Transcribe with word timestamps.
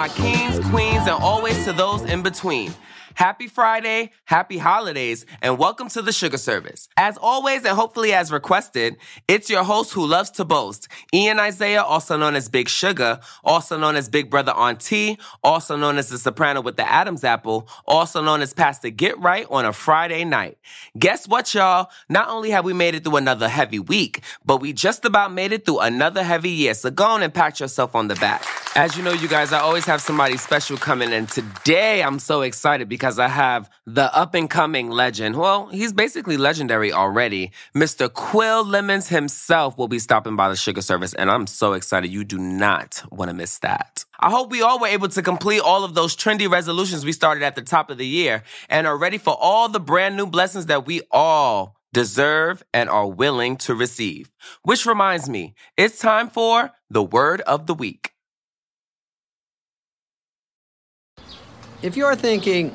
my 0.00 0.08
kings, 0.08 0.58
queens, 0.70 1.02
and 1.02 1.10
always 1.10 1.62
to 1.66 1.74
those 1.74 2.02
in 2.04 2.22
between. 2.22 2.72
Happy 3.14 3.48
Friday, 3.48 4.12
happy 4.24 4.56
holidays, 4.56 5.26
and 5.42 5.58
welcome 5.58 5.88
to 5.88 6.00
the 6.00 6.12
Shugga 6.12 6.38
Service. 6.38 6.88
As 6.96 7.18
always, 7.18 7.64
and 7.64 7.76
hopefully 7.76 8.12
as 8.12 8.30
requested, 8.30 8.96
it's 9.26 9.50
your 9.50 9.64
host 9.64 9.92
who 9.92 10.06
loves 10.06 10.30
to 10.32 10.44
boast, 10.44 10.86
Ian 11.12 11.40
Isaiah, 11.40 11.82
also 11.82 12.16
known 12.16 12.36
as 12.36 12.48
Big 12.48 12.68
Sugar, 12.68 13.18
also 13.42 13.76
known 13.76 13.96
as 13.96 14.08
Big 14.08 14.30
Brother 14.30 14.52
Auntie, 14.52 15.18
also 15.42 15.76
known 15.76 15.98
as 15.98 16.08
the 16.08 16.18
soprano 16.18 16.60
with 16.60 16.76
the 16.76 16.88
Adam's 16.88 17.24
apple, 17.24 17.68
also 17.84 18.22
known 18.22 18.42
as 18.42 18.54
Pastor 18.54 18.90
Get 18.90 19.18
Right 19.18 19.46
on 19.50 19.64
a 19.64 19.72
Friday 19.72 20.24
night. 20.24 20.58
Guess 20.96 21.26
what, 21.26 21.52
y'all? 21.52 21.90
Not 22.08 22.28
only 22.28 22.50
have 22.50 22.64
we 22.64 22.72
made 22.72 22.94
it 22.94 23.02
through 23.02 23.16
another 23.16 23.48
heavy 23.48 23.80
week, 23.80 24.22
but 24.44 24.58
we 24.58 24.72
just 24.72 25.04
about 25.04 25.32
made 25.32 25.52
it 25.52 25.66
through 25.66 25.80
another 25.80 26.22
heavy 26.22 26.50
year. 26.50 26.74
So 26.74 26.90
go 26.90 27.04
on 27.04 27.22
and 27.22 27.34
pat 27.34 27.58
yourself 27.58 27.96
on 27.96 28.06
the 28.06 28.14
back. 28.14 28.44
As 28.76 28.96
you 28.96 29.02
know, 29.02 29.12
you 29.12 29.26
guys, 29.26 29.52
I 29.52 29.58
always 29.58 29.84
have 29.86 30.00
somebody 30.00 30.36
special 30.36 30.76
coming, 30.76 31.12
and 31.12 31.28
today 31.28 32.04
I'm 32.04 32.20
so 32.20 32.42
excited 32.42 32.88
because 32.88 32.99
I 33.02 33.28
have 33.28 33.70
the 33.86 34.14
up 34.14 34.34
and 34.34 34.48
coming 34.48 34.90
legend. 34.90 35.36
Well, 35.36 35.68
he's 35.68 35.92
basically 35.92 36.36
legendary 36.36 36.92
already. 36.92 37.52
Mr. 37.74 38.12
Quil 38.12 38.64
Lemons 38.64 39.08
himself 39.08 39.78
will 39.78 39.88
be 39.88 39.98
stopping 39.98 40.36
by 40.36 40.48
the 40.48 40.54
Shugga 40.54 40.82
Service, 40.82 41.14
and 41.14 41.30
I'm 41.30 41.46
so 41.46 41.72
excited. 41.72 42.10
You 42.10 42.24
do 42.24 42.38
not 42.38 43.02
want 43.10 43.30
to 43.30 43.34
miss 43.34 43.58
that. 43.60 44.04
I 44.18 44.30
hope 44.30 44.50
we 44.50 44.62
all 44.62 44.78
were 44.78 44.86
able 44.86 45.08
to 45.08 45.22
complete 45.22 45.60
all 45.60 45.82
of 45.82 45.94
those 45.94 46.14
trendy 46.14 46.50
resolutions 46.50 47.04
we 47.04 47.12
started 47.12 47.42
at 47.42 47.54
the 47.54 47.62
top 47.62 47.90
of 47.90 47.98
the 47.98 48.06
year 48.06 48.42
and 48.68 48.86
are 48.86 48.98
ready 48.98 49.18
for 49.18 49.34
all 49.40 49.68
the 49.68 49.80
brand 49.80 50.16
new 50.16 50.26
blessings 50.26 50.66
that 50.66 50.86
we 50.86 51.00
all 51.10 51.76
deserve 51.92 52.62
and 52.72 52.88
are 52.88 53.08
willing 53.08 53.56
to 53.56 53.74
receive. 53.74 54.30
Which 54.62 54.86
reminds 54.86 55.28
me, 55.28 55.54
it's 55.76 55.98
time 55.98 56.28
for 56.28 56.70
the 56.90 57.02
word 57.02 57.40
of 57.42 57.66
the 57.66 57.74
week. 57.74 58.12
If 61.82 61.96
you're 61.96 62.14
thinking, 62.14 62.74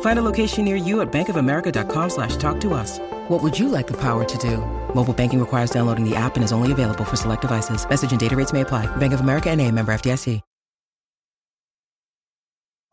Find 0.00 0.18
a 0.18 0.22
location 0.22 0.64
near 0.64 0.76
you 0.76 1.02
at 1.02 1.12
bankofamerica.com 1.12 2.10
slash 2.10 2.36
talk 2.36 2.58
to 2.60 2.72
us. 2.72 2.98
What 3.28 3.42
would 3.42 3.58
you 3.58 3.68
like 3.68 3.86
the 3.86 3.96
power 4.00 4.24
to 4.24 4.38
do? 4.38 4.58
Mobile 4.94 5.12
banking 5.12 5.40
requires 5.40 5.70
downloading 5.70 6.08
the 6.08 6.16
app 6.16 6.36
and 6.36 6.44
is 6.44 6.52
only 6.52 6.72
available 6.72 7.04
for 7.04 7.16
select 7.16 7.42
devices. 7.42 7.86
Message 7.88 8.10
and 8.12 8.20
data 8.20 8.34
rates 8.34 8.52
may 8.52 8.62
apply. 8.62 8.86
Bank 8.96 9.12
of 9.12 9.20
America 9.20 9.50
and 9.50 9.60
a 9.60 9.70
member 9.70 9.92
FDIC. 9.92 10.40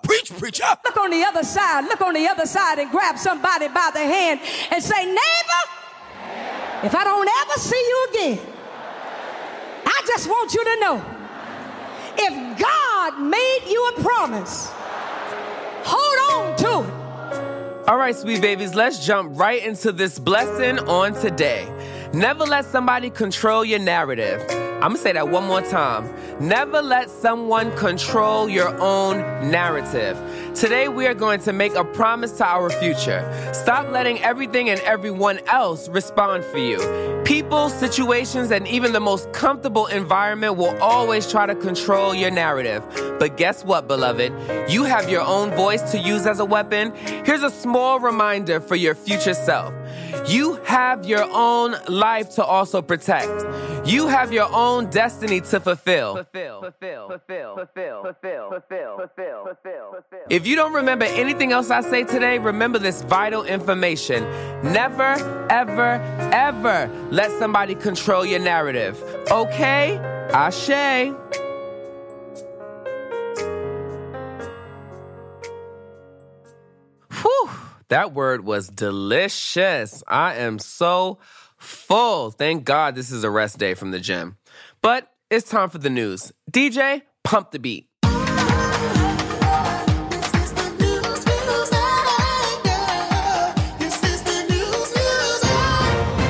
Preach, 0.04 0.38
preacher. 0.38 0.66
Look 0.84 0.98
on 0.98 1.12
the 1.12 1.24
other 1.24 1.44
side. 1.44 1.86
Look 1.86 2.02
on 2.02 2.14
the 2.14 2.28
other 2.28 2.46
side 2.46 2.78
and 2.80 2.92
grab 2.92 3.18
somebody 3.18 3.70
by 3.70 3.90
the 3.94 4.00
hand 4.02 4.42
and 4.70 4.84
say, 4.84 5.06
neighbor, 5.06 5.64
if 6.84 6.94
I 6.94 7.04
don't 7.06 7.30
ever 7.42 7.60
see 7.60 7.76
you 7.76 8.08
again, 8.12 8.40
I 9.86 10.04
just 10.06 10.28
want 10.28 10.54
you 10.54 10.64
to 10.64 10.80
know, 10.82 11.06
if 12.18 12.60
God 12.60 13.22
made 13.22 13.62
you 13.70 13.94
a 13.96 14.02
promise, 14.02 14.70
hold 15.86 16.52
on 16.52 16.58
to 16.58 16.90
it. 16.90 17.03
All 17.94 18.00
right, 18.00 18.16
sweet 18.16 18.42
babies, 18.42 18.74
let's 18.74 19.06
jump 19.06 19.38
right 19.38 19.64
into 19.64 19.92
this 19.92 20.18
blessing 20.18 20.80
on 20.90 21.14
today. 21.14 21.68
Never 22.12 22.44
let 22.44 22.66
somebody 22.66 23.12
control 23.12 23.64
your 23.64 23.78
narrative. 23.78 24.42
I'm 24.84 24.90
gonna 24.90 25.00
say 25.00 25.14
that 25.14 25.30
one 25.30 25.46
more 25.46 25.62
time. 25.62 26.14
Never 26.46 26.82
let 26.82 27.10
someone 27.10 27.74
control 27.78 28.50
your 28.50 28.78
own 28.82 29.20
narrative. 29.50 30.20
Today, 30.54 30.90
we 30.90 31.08
are 31.08 31.14
going 31.14 31.40
to 31.40 31.54
make 31.54 31.74
a 31.76 31.86
promise 31.86 32.34
to 32.40 32.46
our 32.46 32.70
future. 32.70 33.24
Stop 33.54 33.90
letting 33.92 34.22
everything 34.22 34.70
and 34.70 34.82
everyone 34.82 35.40
else 35.48 35.88
respond 35.88 36.44
for 36.44 36.58
you. 36.58 37.22
People, 37.24 37.70
situations, 37.70 38.52
and 38.52 38.68
even 38.68 38.92
the 38.92 39.00
most 39.00 39.32
comfortable 39.32 39.86
environment 39.86 40.58
will 40.58 40.78
always 40.82 41.32
try 41.32 41.46
to 41.46 41.56
control 41.56 42.14
your 42.14 42.32
narrative. 42.32 42.84
But 43.20 43.38
guess 43.38 43.64
what, 43.64 43.88
beloved? 43.88 44.34
You 44.70 44.84
have 44.84 45.10
your 45.10 45.22
own 45.22 45.52
voice 45.52 45.94
to 45.94 45.98
use 45.98 46.28
as 46.28 46.42
a 46.42 46.46
weapon. 46.46 46.94
Here's 47.24 47.44
a 47.44 47.50
small 47.50 48.02
reminder 48.02 48.60
for 48.60 48.76
your 48.76 48.96
future 48.96 49.34
self. 49.34 49.74
You 50.28 50.56
have 50.64 51.06
your 51.06 51.28
own 51.32 51.76
life 51.88 52.30
to 52.36 52.44
also 52.44 52.82
protect. 52.82 53.46
You 53.86 54.08
have 54.08 54.32
your 54.32 54.48
own 54.54 54.90
destiny 54.90 55.42
to 55.42 55.60
fulfill. 55.60 56.26
If 60.30 60.48
you 60.48 60.56
don't 60.56 60.74
remember 60.74 61.06
anything 61.06 61.52
else 61.52 61.70
I 61.70 61.82
say 61.82 62.04
today, 62.04 62.40
remember 62.40 62.80
this 62.80 63.02
vital 63.02 63.44
information. 63.44 64.24
Never, 64.64 65.14
ever, 65.50 66.00
ever 66.32 66.90
let 67.12 67.32
somebody 67.32 67.76
control 67.76 68.26
your 68.26 68.40
narrative. 68.40 69.02
Okay? 69.30 69.98
Ashe. 70.32 71.14
That 77.94 78.12
word 78.12 78.44
was 78.44 78.70
delicious. 78.70 80.04
I 80.08 80.34
am 80.38 80.58
so 80.58 81.20
full. 81.58 82.32
Thank 82.32 82.66
God 82.66 82.96
this 82.96 83.12
is 83.12 83.24
a 83.24 83.30
rest 83.30 83.60
day 83.60 83.76
from 83.76 83.92
the 83.92 84.00
gym. 84.00 84.38
But 84.82 85.12
it's 85.30 85.48
time 85.48 85.70
for 85.70 85.78
the 85.78 85.92
news. 85.92 86.32
DJ, 86.52 87.04
pump 87.24 87.52
the 87.52 87.60
beat. 87.60 87.88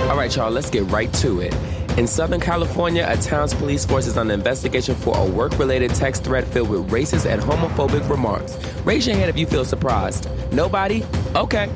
All 0.09 0.17
right, 0.17 0.35
y'all, 0.35 0.51
let's 0.51 0.69
get 0.69 0.83
right 0.91 1.13
to 1.13 1.39
it. 1.39 1.55
In 1.95 2.07
Southern 2.07 2.39
California, 2.39 3.05
a 3.07 3.15
town's 3.15 3.53
police 3.53 3.85
force 3.85 4.07
is 4.07 4.17
under 4.17 4.33
investigation 4.33 4.95
for 4.95 5.15
a 5.15 5.23
work 5.23 5.59
related 5.59 5.91
text 5.93 6.23
thread 6.23 6.43
filled 6.47 6.69
with 6.69 6.89
racist 6.89 7.31
and 7.31 7.39
homophobic 7.39 8.09
remarks. 8.09 8.57
Raise 8.83 9.05
your 9.05 9.15
hand 9.15 9.29
if 9.29 9.37
you 9.37 9.45
feel 9.45 9.63
surprised. 9.63 10.27
Nobody? 10.51 11.03
Okay. 11.35 11.69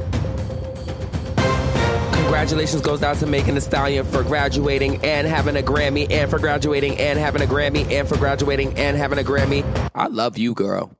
Congratulations 2.13 2.81
goes 2.81 3.03
out 3.03 3.17
to 3.17 3.27
Megan 3.27 3.53
Thee 3.53 3.61
Stallion 3.61 4.05
for 4.07 4.23
graduating 4.23 5.05
and 5.05 5.27
having 5.27 5.55
a 5.55 5.61
Grammy, 5.61 6.11
and 6.11 6.31
for 6.31 6.39
graduating 6.39 6.97
and 6.97 7.19
having 7.19 7.43
a 7.43 7.45
Grammy, 7.45 7.89
and 7.91 8.09
for 8.09 8.17
graduating 8.17 8.73
and 8.77 8.97
having 8.97 9.19
a 9.19 9.23
Grammy. 9.23 9.63
I 9.93 10.07
love 10.07 10.35
you, 10.35 10.55
girl. 10.55 10.91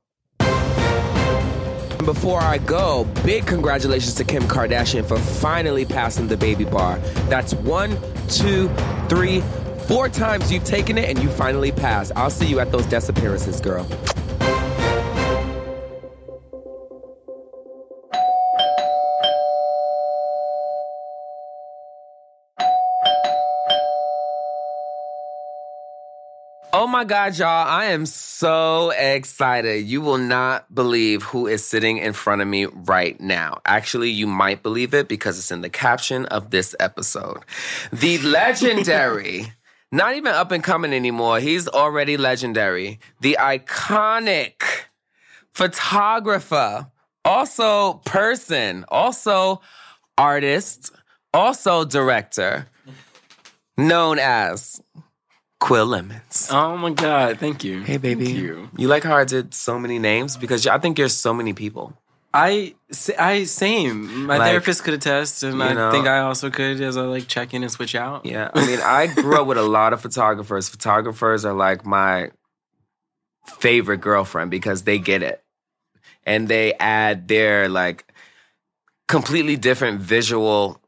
Before 2.04 2.40
I 2.40 2.58
go, 2.58 3.04
big 3.24 3.46
congratulations 3.46 4.14
to 4.14 4.24
Kim 4.24 4.44
Kardashian 4.44 5.04
for 5.04 5.18
finally 5.18 5.84
passing 5.84 6.28
the 6.28 6.36
baby 6.36 6.64
bar. 6.64 6.98
That's 7.28 7.52
one, 7.52 7.98
two, 8.28 8.70
three, 9.08 9.42
four 9.86 10.08
times 10.08 10.52
you've 10.52 10.64
taken 10.64 10.98
it 10.98 11.08
and 11.08 11.22
you 11.22 11.30
finally 11.30 11.72
pass. 11.72 12.12
I'll 12.14 12.30
see 12.30 12.46
you 12.46 12.60
at 12.60 12.70
those 12.70 12.86
desk 12.86 13.08
appearances, 13.08 13.60
girl. 13.60 13.86
My 26.98 27.04
God, 27.04 27.38
y'all. 27.38 27.68
I 27.68 27.84
am 27.92 28.06
so 28.06 28.90
excited. 28.90 29.86
You 29.86 30.00
will 30.00 30.18
not 30.18 30.74
believe 30.74 31.22
who 31.22 31.46
is 31.46 31.64
sitting 31.64 31.98
in 31.98 32.12
front 32.12 32.42
of 32.42 32.48
me 32.48 32.64
right 32.64 33.20
now. 33.20 33.60
Actually, 33.64 34.10
you 34.10 34.26
might 34.26 34.64
believe 34.64 34.92
it 34.94 35.06
because 35.06 35.38
it's 35.38 35.52
in 35.52 35.60
the 35.60 35.68
caption 35.68 36.26
of 36.26 36.50
this 36.50 36.74
episode. 36.80 37.44
The 37.92 38.18
legendary, 38.22 39.52
not 39.92 40.16
even 40.16 40.32
up 40.32 40.50
and 40.50 40.64
coming 40.64 40.92
anymore, 40.92 41.38
he's 41.38 41.68
already 41.68 42.16
legendary. 42.16 42.98
The 43.20 43.36
iconic 43.38 44.64
photographer, 45.52 46.90
also 47.24 48.00
person, 48.06 48.84
also 48.88 49.60
artist, 50.16 50.90
also 51.32 51.84
director, 51.84 52.66
known 53.76 54.18
as 54.18 54.82
Quil 55.60 55.86
Lemons. 55.86 56.48
Oh 56.52 56.76
my 56.76 56.90
god, 56.90 57.38
thank 57.38 57.64
you. 57.64 57.82
Hey, 57.82 57.96
baby. 57.96 58.26
Thank 58.26 58.38
you. 58.38 58.70
You 58.76 58.88
like 58.88 59.02
how 59.02 59.16
I 59.16 59.24
did 59.24 59.54
so 59.54 59.78
many 59.78 59.98
names 59.98 60.36
because 60.36 60.66
I 60.66 60.78
think 60.78 60.96
there's 60.96 61.14
so 61.14 61.34
many 61.34 61.52
people. 61.52 61.94
I, 62.32 62.74
I 63.18 63.44
same. 63.44 64.26
My 64.26 64.36
Like, 64.36 64.50
therapist 64.50 64.84
could 64.84 64.94
attest, 64.94 65.42
and 65.42 65.60
I 65.62 65.72
know- 65.72 65.90
think 65.90 66.06
I 66.06 66.18
also 66.20 66.50
could 66.50 66.80
as 66.80 66.96
I 66.96 67.02
like 67.02 67.26
check 67.26 67.54
in 67.54 67.62
and 67.62 67.72
switch 67.72 67.94
out. 67.94 68.24
Yeah, 68.26 68.50
I 68.54 68.66
mean, 68.66 68.78
I 68.80 69.06
grew 69.08 69.40
up 69.40 69.46
with 69.46 69.58
a 69.58 69.62
lot 69.62 69.92
of 69.92 70.00
photographers. 70.00 70.68
Photographers 70.68 71.44
are 71.44 71.54
like 71.54 71.84
my 71.86 72.30
favorite 73.58 74.00
girlfriend 74.02 74.50
because 74.50 74.82
they 74.82 74.98
get 74.98 75.22
it. 75.22 75.42
And 76.26 76.46
they 76.48 76.74
add 76.74 77.26
their 77.28 77.68
like 77.70 78.04
completely 79.08 79.56
different 79.56 80.00
visual 80.02 80.80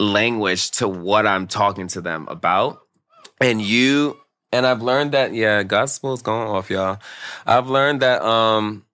language 0.00 0.70
to 0.72 0.88
what 0.88 1.26
I'm 1.26 1.46
talking 1.46 1.88
to 1.88 2.00
them 2.00 2.26
about. 2.28 2.80
And 3.40 3.62
you 3.62 4.18
and 4.52 4.66
I've 4.66 4.82
learned 4.82 5.12
that 5.12 5.34
yeah, 5.34 5.62
gospel's 5.62 6.22
going 6.22 6.48
off, 6.48 6.70
y'all. 6.70 6.98
I've 7.46 7.68
learned 7.68 8.02
that 8.02 8.22
um 8.22 8.84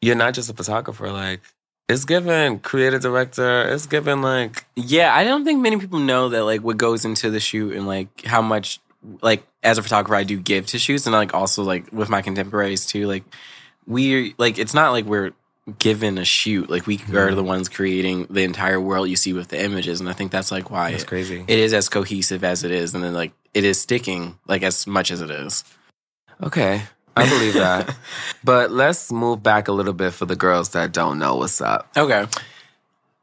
you're 0.00 0.16
not 0.16 0.34
just 0.34 0.50
a 0.50 0.54
photographer, 0.54 1.10
like 1.10 1.40
it's 1.88 2.04
given 2.04 2.58
creative 2.58 3.00
director, 3.00 3.62
it's 3.62 3.86
given 3.86 4.22
like 4.22 4.66
Yeah, 4.76 5.14
I 5.14 5.24
don't 5.24 5.44
think 5.44 5.60
many 5.60 5.78
people 5.78 5.98
know 5.98 6.28
that 6.30 6.44
like 6.44 6.62
what 6.62 6.76
goes 6.76 7.04
into 7.04 7.30
the 7.30 7.40
shoot 7.40 7.74
and 7.74 7.86
like 7.86 8.24
how 8.24 8.42
much 8.42 8.80
like 9.22 9.46
as 9.62 9.78
a 9.78 9.82
photographer 9.82 10.16
I 10.16 10.24
do 10.24 10.38
give 10.40 10.66
to 10.66 10.78
shoots 10.78 11.06
and 11.06 11.12
like 11.12 11.34
also 11.34 11.62
like 11.62 11.92
with 11.92 12.08
my 12.08 12.22
contemporaries 12.22 12.86
too. 12.86 13.06
Like 13.06 13.24
we 13.86 14.34
like 14.38 14.58
it's 14.58 14.74
not 14.74 14.92
like 14.92 15.04
we're 15.04 15.32
given 15.78 16.18
a 16.18 16.24
shoot. 16.24 16.70
Like 16.70 16.86
we 16.86 16.96
are 16.96 17.30
the 17.34 17.36
mm-hmm. 17.36 17.46
ones 17.46 17.68
creating 17.68 18.26
the 18.30 18.42
entire 18.42 18.80
world 18.80 19.08
you 19.08 19.16
see 19.16 19.32
with 19.32 19.48
the 19.48 19.62
images, 19.62 20.00
and 20.00 20.08
I 20.08 20.12
think 20.12 20.30
that's 20.32 20.50
like 20.52 20.70
why 20.70 20.90
That's 20.92 21.02
it- 21.02 21.08
crazy. 21.08 21.44
it 21.46 21.58
is 21.58 21.72
as 21.72 21.88
cohesive 21.88 22.44
as 22.44 22.64
it 22.64 22.70
is, 22.70 22.94
and 22.94 23.02
then 23.02 23.14
like 23.14 23.32
it 23.54 23.64
is 23.64 23.80
sticking 23.80 24.38
like 24.46 24.62
as 24.62 24.86
much 24.86 25.10
as 25.10 25.20
it 25.20 25.30
is. 25.30 25.64
Okay, 26.42 26.82
I 27.16 27.28
believe 27.28 27.54
that. 27.54 27.96
but 28.44 28.70
let's 28.70 29.10
move 29.10 29.42
back 29.42 29.68
a 29.68 29.72
little 29.72 29.94
bit 29.94 30.12
for 30.12 30.26
the 30.26 30.36
girls 30.36 30.70
that 30.70 30.92
don't 30.92 31.18
know 31.18 31.36
what's 31.36 31.60
up. 31.60 31.88
Okay, 31.96 32.26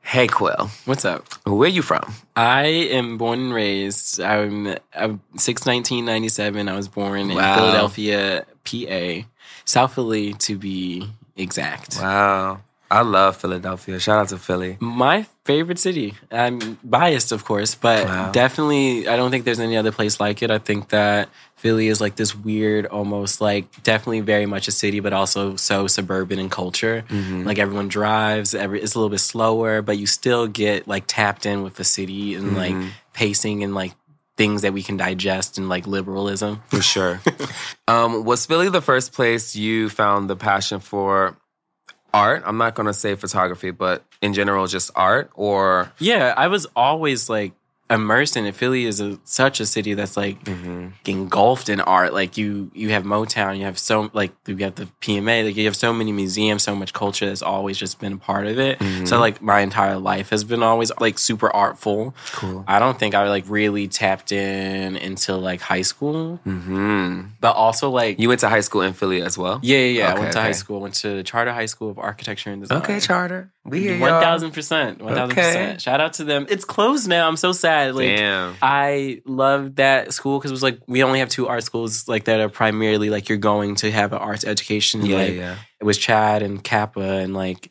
Hey, 0.06 0.28
Quil, 0.28 0.70
what's 0.86 1.06
up? 1.06 1.26
where 1.46 1.70
you 1.70 1.82
from? 1.82 2.14
I 2.36 2.66
am 2.66 3.18
born 3.18 3.40
and 3.40 3.54
raised. 3.54 4.20
I'm, 4.20 4.76
I'm 4.94 5.22
six 5.38 5.66
nineteen 5.66 6.04
ninety 6.06 6.30
seven. 6.30 6.68
I 6.68 6.76
was 6.76 6.90
born 6.90 7.20
in 7.32 7.36
Wow. 7.38 7.56
Philadelphia, 7.56 8.46
PA, 8.66 9.28
South 9.64 9.96
Philly 9.96 10.34
to 10.34 10.58
be 10.58 11.08
exact. 11.36 11.98
Wow, 12.00 12.62
I 12.90 13.02
love 13.02 13.38
Philadelphia. 13.38 14.00
Shout 14.00 14.20
out 14.20 14.30
to 14.30 14.38
Philly. 14.38 14.78
My 14.80 15.26
favorite 15.46 15.80
city. 15.80 16.14
I'm 16.32 16.78
biased, 16.84 17.32
of 17.32 17.44
course, 17.44 17.76
but 17.76 18.06
Wow. 18.06 18.32
definitely, 18.32 19.08
I 19.08 19.18
don't 19.18 19.32
think 19.32 19.46
there's 19.46 19.60
any 19.60 19.76
other 19.78 19.92
place 19.92 20.20
like 20.20 20.42
it. 20.42 20.52
I 20.52 20.58
think 20.60 20.90
that 20.90 21.30
Philly 21.56 21.88
is 21.88 22.00
like 22.00 22.16
this 22.16 22.36
weird, 22.36 22.86
almost 22.86 23.42
like 23.42 23.84
definitely 23.84 24.20
very 24.22 24.46
much 24.46 24.68
a 24.68 24.72
city, 24.72 25.00
but 25.00 25.14
also 25.14 25.56
so 25.56 25.88
suburban 25.88 26.38
in 26.40 26.50
culture. 26.50 27.04
Mm-hmm. 27.10 27.46
Like 27.46 27.58
everyone 27.58 27.88
drives, 27.88 28.54
every 28.54 28.82
it's 28.82 28.96
a 28.96 29.00
little 29.00 29.10
bit 29.10 29.20
slower, 29.20 29.82
but 29.82 29.98
you 29.98 30.06
still 30.06 30.48
get 30.48 30.88
like 30.88 31.06
tapped 31.08 31.46
in 31.46 31.64
with 31.64 31.76
the 31.76 31.84
city 31.84 32.36
and 32.36 32.56
like 32.56 32.74
mm-hmm. 32.74 32.90
pacing 33.14 33.64
and 33.64 33.74
like 33.74 33.94
things 34.36 34.64
that 34.64 34.74
we 34.74 34.82
can 34.82 34.98
digest 34.98 35.58
and 35.58 35.70
like 35.70 35.88
liberalism. 35.88 36.62
For 36.68 36.82
sure. 36.82 37.22
um, 37.88 38.26
was 38.26 38.46
Philly 38.46 38.70
the 38.70 38.82
first 38.82 39.14
place 39.14 39.56
you 39.56 39.90
found 39.90 40.30
the 40.30 40.36
passion 40.36 40.80
for 40.80 41.38
art? 42.14 42.44
I'm 42.46 42.58
not 42.58 42.76
going 42.76 42.88
to 42.88 42.94
say 42.94 43.16
photography, 43.16 43.72
but 43.72 44.04
in 44.22 44.34
general, 44.34 44.66
just 44.68 44.92
art 44.96 45.30
or. 45.36 45.92
Yeah, 46.00 46.34
I 46.36 46.48
was 46.48 46.66
always 46.76 47.30
like 47.30 47.54
immersed 47.90 48.36
in 48.38 48.46
it. 48.46 48.56
Philly 48.56 48.86
is 48.86 49.00
a, 49.02 49.20
such 49.24 49.60
a 49.60 49.66
city 49.66 49.94
that's 49.94 50.16
like 50.18 50.38
engulfed 51.06 51.70
in 51.70 51.82
art. 51.82 52.14
Like 52.14 52.38
you, 52.38 52.72
you 52.74 52.90
have 52.90 53.04
Motown, 53.04 53.58
you 53.58 53.66
have 53.66 53.78
so 53.80 54.10
like 54.14 54.32
you 54.48 54.56
have 54.58 54.76
the 54.76 54.88
PMA, 55.02 55.46
like 55.46 55.56
you 55.56 55.66
have 55.66 55.76
so 55.76 55.94
many 55.94 56.12
museums, 56.12 56.64
so 56.64 56.76
much 56.76 56.94
culture 56.94 57.26
that's 57.26 57.42
always 57.42 57.78
just 57.78 58.00
been 58.00 58.14
a 58.14 58.18
part 58.18 58.48
of 58.48 58.60
it. 58.60 58.82
So 59.08 59.20
like 59.20 59.42
my 59.42 59.60
entire 59.62 59.98
life 59.98 60.30
has 60.30 60.44
been 60.44 60.64
always 60.64 60.92
like 61.00 61.20
super 61.20 61.50
artful. 61.54 62.16
Cool. 62.34 62.64
I 62.68 62.80
don't 62.80 62.98
think 62.98 63.16
I 63.16 63.28
like 63.30 63.46
really 63.48 63.88
tapped 63.88 64.32
in 64.32 64.96
until 64.96 65.40
like 65.40 65.62
high 65.62 65.82
school, 65.82 66.38
Hmm. 66.44 67.22
but 67.42 67.56
also 67.56 67.90
like 67.90 68.20
You 68.20 68.28
went 68.30 68.40
to 68.42 68.50
high 68.50 68.62
school 68.62 68.82
in 68.82 68.94
Philly 68.94 69.22
as 69.22 69.38
well? 69.38 69.60
yeah, 69.62 69.78
yeah, 69.78 69.86
yeah. 70.00 70.14
I 70.14 70.20
went 70.20 70.32
to 70.34 70.40
high 70.40 70.46
okay. 70.48 70.54
school. 70.54 70.80
Went 70.82 70.96
to 70.96 71.24
Charter 71.24 71.54
High 71.54 71.66
School 71.68 71.90
of 71.90 72.00
Architecture 72.00 72.52
and 72.52 72.62
Design. 72.62 72.80
Okay, 72.82 73.00
Charter. 73.00 73.52
We 73.66 73.80
hear 73.82 74.00
thousand 74.00 74.52
percent. 74.52 75.02
one 75.02 75.14
thousand 75.16 75.36
percent. 75.36 75.82
Shout 75.82 76.02
out 76.02 76.14
to 76.14 76.24
them. 76.24 76.46
It's 76.50 76.66
closed 76.66 77.08
now. 77.08 77.28
I'm 77.28 77.38
so 77.38 77.52
sad. 77.52 77.73
Like 77.94 78.18
Damn. 78.18 78.56
I 78.62 79.22
loved 79.26 79.76
that 79.78 80.14
school 80.14 80.40
because 80.40 80.52
it 80.52 80.54
was 80.54 80.64
like 80.64 80.80
we 80.88 81.04
only 81.04 81.20
have 81.20 81.30
two 81.30 81.48
art 81.48 81.64
schools 81.64 82.08
like 82.08 82.26
that 82.26 82.40
are 82.40 82.50
primarily 82.50 83.10
like 83.10 83.30
you're 83.30 83.38
going 83.38 83.76
to 83.76 83.92
have 83.92 84.14
an 84.14 84.20
arts 84.20 84.46
education. 84.46 85.06
Yeah, 85.06 85.18
like, 85.18 85.34
yeah. 85.36 85.56
It 85.80 85.84
was 85.86 85.98
CHAD 85.98 86.42
and 86.44 86.64
CAPA 86.64 87.24
and 87.24 87.34
like 87.34 87.70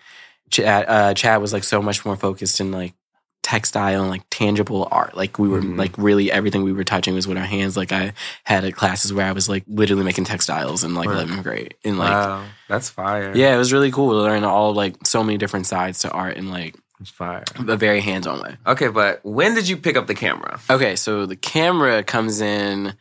CHAD. 0.51 0.85
Uh, 0.89 1.15
CHAD 1.15 1.41
was 1.41 1.53
like 1.53 1.65
so 1.65 1.81
much 1.81 2.05
more 2.05 2.17
focused 2.17 2.61
in 2.61 2.73
like 2.73 2.95
textile 3.43 4.01
and 4.03 4.09
like 4.11 4.23
tangible 4.31 4.87
art. 4.93 5.17
Like 5.17 5.37
we 5.39 5.49
were 5.49 5.61
Mhm. 5.61 5.77
like 5.77 5.93
really 5.99 6.31
everything 6.31 6.63
we 6.63 6.73
were 6.73 6.85
touching 6.85 7.15
was 7.15 7.27
with 7.27 7.37
our 7.37 7.45
hands. 7.45 7.77
Like 7.77 7.91
I 7.91 8.13
had 8.45 8.63
a 8.65 8.71
classes 8.71 9.13
where 9.13 9.27
I 9.27 9.33
was 9.33 9.49
like 9.49 9.65
literally 9.67 10.05
making 10.05 10.25
textiles 10.25 10.85
in 10.85 10.95
like. 10.95 11.09
11th 11.09 11.43
grade 11.43 11.75
and 11.85 11.99
like. 11.99 12.11
wow, 12.11 12.45
that's 12.69 12.89
fire. 12.89 13.33
Yeah, 13.35 13.53
it 13.55 13.59
was 13.59 13.73
really 13.73 13.91
cool 13.91 14.11
to 14.13 14.19
learn 14.19 14.45
all 14.45 14.75
like 14.75 14.95
so 15.07 15.25
many 15.25 15.39
different 15.39 15.67
sides 15.67 15.99
to 16.01 16.11
art 16.13 16.37
and 16.37 16.51
like 16.53 16.77
It's 17.03 17.11
fire. 17.11 17.45
a 17.69 17.77
very 17.77 18.01
hands-on 18.01 18.41
way. 18.43 18.57
Okay, 18.67 18.89
but 18.89 19.21
when 19.25 19.55
did 19.55 19.69
you 19.69 19.77
pick 19.77 19.97
up 19.97 20.07
the 20.07 20.15
camera? 20.15 20.59
Okay, 20.71 20.97
so 20.97 21.27
the 21.27 21.37
camera 21.37 22.03
comes 22.03 22.41
in. 22.41 22.95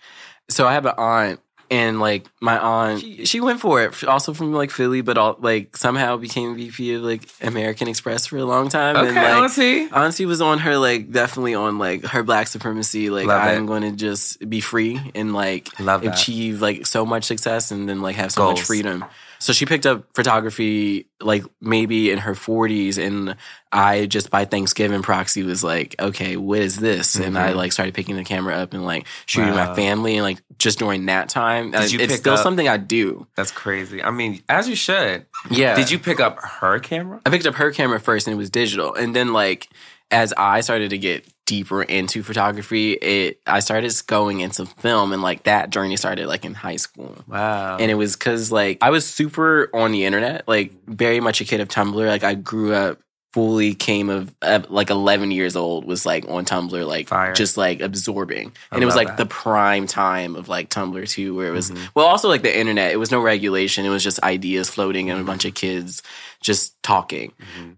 So 0.49 0.67
I 0.67 0.73
have 0.73 0.85
an 0.85 0.95
aunt, 0.97 1.39
and 1.69 2.01
like 2.01 2.25
my 2.41 2.57
aunt, 2.59 2.99
she, 2.99 3.23
she 3.25 3.39
went 3.39 3.61
for 3.61 3.81
it. 3.81 4.03
Also 4.03 4.33
from 4.33 4.51
like 4.53 4.71
Philly, 4.71 4.99
but 5.01 5.17
all, 5.17 5.37
like 5.39 5.77
somehow 5.77 6.17
became 6.17 6.55
VP 6.57 6.95
of 6.95 7.03
like 7.03 7.21
American 7.41 7.87
Express 7.87 8.25
for 8.25 8.35
a 8.37 8.43
long 8.43 8.67
time. 8.67 8.97
and 8.97 9.07
Okay, 9.07 9.21
like, 9.39 9.43
Auntie. 9.57 9.89
Auntie 9.95 10.25
was 10.25 10.41
on 10.41 10.59
her 10.59 10.75
like 10.77 11.09
definitely 11.09 11.55
on 11.55 11.77
like 11.77 12.03
her 12.07 12.23
black 12.23 12.47
supremacy. 12.47 13.09
Like 13.09 13.27
Love 13.27 13.41
I'm 13.41 13.63
it. 13.63 13.67
going 13.67 13.83
to 13.83 13.91
just 13.91 14.49
be 14.49 14.59
free 14.59 14.99
and 15.15 15.33
like 15.33 15.69
Love 15.79 16.01
that. 16.01 16.19
achieve 16.19 16.61
like 16.61 16.85
so 16.85 17.05
much 17.05 17.23
success 17.23 17.71
and 17.71 17.87
then 17.87 18.01
like 18.01 18.17
have 18.17 18.33
so 18.33 18.47
much 18.51 18.61
freedom. 18.63 19.05
So 19.41 19.53
she 19.53 19.65
picked 19.65 19.85
up 19.85 20.05
photography 20.13 21.07
like 21.19 21.43
maybe 21.59 22.11
in 22.11 22.19
her 22.19 22.33
40s 22.33 22.97
and 22.97 23.35
I 23.71 24.05
just 24.05 24.29
by 24.29 24.45
Thanksgiving 24.45 25.01
proxy 25.01 25.43
was 25.43 25.63
like, 25.63 25.95
okay, 25.99 26.37
what 26.37 26.59
is 26.59 26.77
this? 26.77 27.15
And 27.15 27.37
I 27.37 27.53
like 27.53 27.71
started 27.71 27.93
picking 27.93 28.15
the 28.17 28.23
camera 28.23 28.55
up 28.55 28.73
and 28.73 28.85
like 28.85 29.07
shooting 29.25 29.49
Mm-hmm. 29.49 29.57
Wow. 29.57 29.69
my 29.69 29.75
family 29.75 30.17
and 30.17 30.23
like 30.23 30.41
just 30.59 30.79
during 30.79 31.07
that 31.07 31.27
time. 31.29 31.71
Did 31.71 31.91
you 31.91 31.99
it's 31.99 32.15
still 32.15 32.33
up- 32.35 32.39
something 32.43 32.67
I 32.67 32.77
do. 32.77 33.27
That's 33.35 33.51
crazy. 33.51 34.01
I 34.03 34.11
mean, 34.11 34.41
as 34.47 34.69
you 34.69 34.75
should. 34.75 35.25
Yeah. 35.49 35.75
Did 35.75 35.89
you 35.91 35.97
pick 35.99 36.19
up 36.19 36.39
her 36.41 36.79
camera? 36.79 37.19
I 37.25 37.29
picked 37.31 37.45
up 37.47 37.55
her 37.55 37.71
camera 37.71 37.99
first 37.99 38.27
and 38.27 38.33
it 38.35 38.37
was 38.37 38.49
digital. 38.51 38.93
And 38.93 39.15
then 39.15 39.33
like 39.33 39.67
as 40.11 40.33
I 40.37 40.61
started 40.61 40.89
to 40.91 40.97
get 40.97 41.25
deeper 41.51 41.83
into 41.83 42.23
photography, 42.23 42.93
it 42.93 43.41
I 43.45 43.59
started 43.59 43.93
going 44.07 44.39
into 44.39 44.65
film 44.65 45.11
and 45.11 45.21
like 45.21 45.43
that 45.43 45.69
journey 45.69 45.97
started 45.97 46.27
like 46.27 46.45
in 46.45 46.53
high 46.53 46.77
school. 46.77 47.13
Wow. 47.27 47.75
And 47.77 47.91
it 47.91 47.95
was 47.95 48.15
cuz 48.15 48.53
like 48.53 48.77
I 48.81 48.89
was 48.89 49.05
super 49.05 49.69
on 49.73 49.91
the 49.91 50.05
internet, 50.05 50.47
like 50.47 50.71
very 50.87 51.19
much 51.19 51.41
a 51.41 51.43
kid 51.43 51.59
of 51.59 51.67
Tumblr. 51.67 52.07
Like 52.07 52.23
I 52.23 52.35
grew 52.35 52.73
up 52.73 52.99
fully 53.33 53.73
came 53.73 54.09
of 54.09 54.35
like 54.69 54.89
11 54.89 55.31
years 55.31 55.55
old 55.55 55.85
was 55.85 56.05
like 56.05 56.25
on 56.27 56.43
Tumblr 56.43 56.85
like 56.85 57.07
Fire. 57.07 57.31
just 57.33 57.55
like 57.55 57.79
absorbing. 57.79 58.51
I 58.71 58.75
And 58.75 58.83
it 58.83 58.85
was 58.85 58.95
like 58.95 59.07
that. 59.07 59.17
the 59.17 59.25
prime 59.25 59.87
time 59.87 60.35
of 60.35 60.49
like 60.49 60.69
Tumblr 60.69 61.07
too 61.09 61.33
where 61.35 61.47
it 61.47 61.51
was 61.51 61.71
Mm-hmm. 61.71 61.85
well 61.93 62.07
also 62.07 62.27
like 62.27 62.41
the 62.41 62.53
internet. 62.57 62.91
It 62.91 62.97
was 62.97 63.09
no 63.09 63.21
regulation. 63.21 63.85
It 63.85 63.89
was 63.89 64.03
just 64.03 64.21
ideas 64.23 64.69
floating 64.69 65.09
and 65.09 65.21
a 65.21 65.23
bunch 65.23 65.45
of 65.45 65.53
kids 65.53 66.03
just 66.41 66.81
talking. 66.83 67.31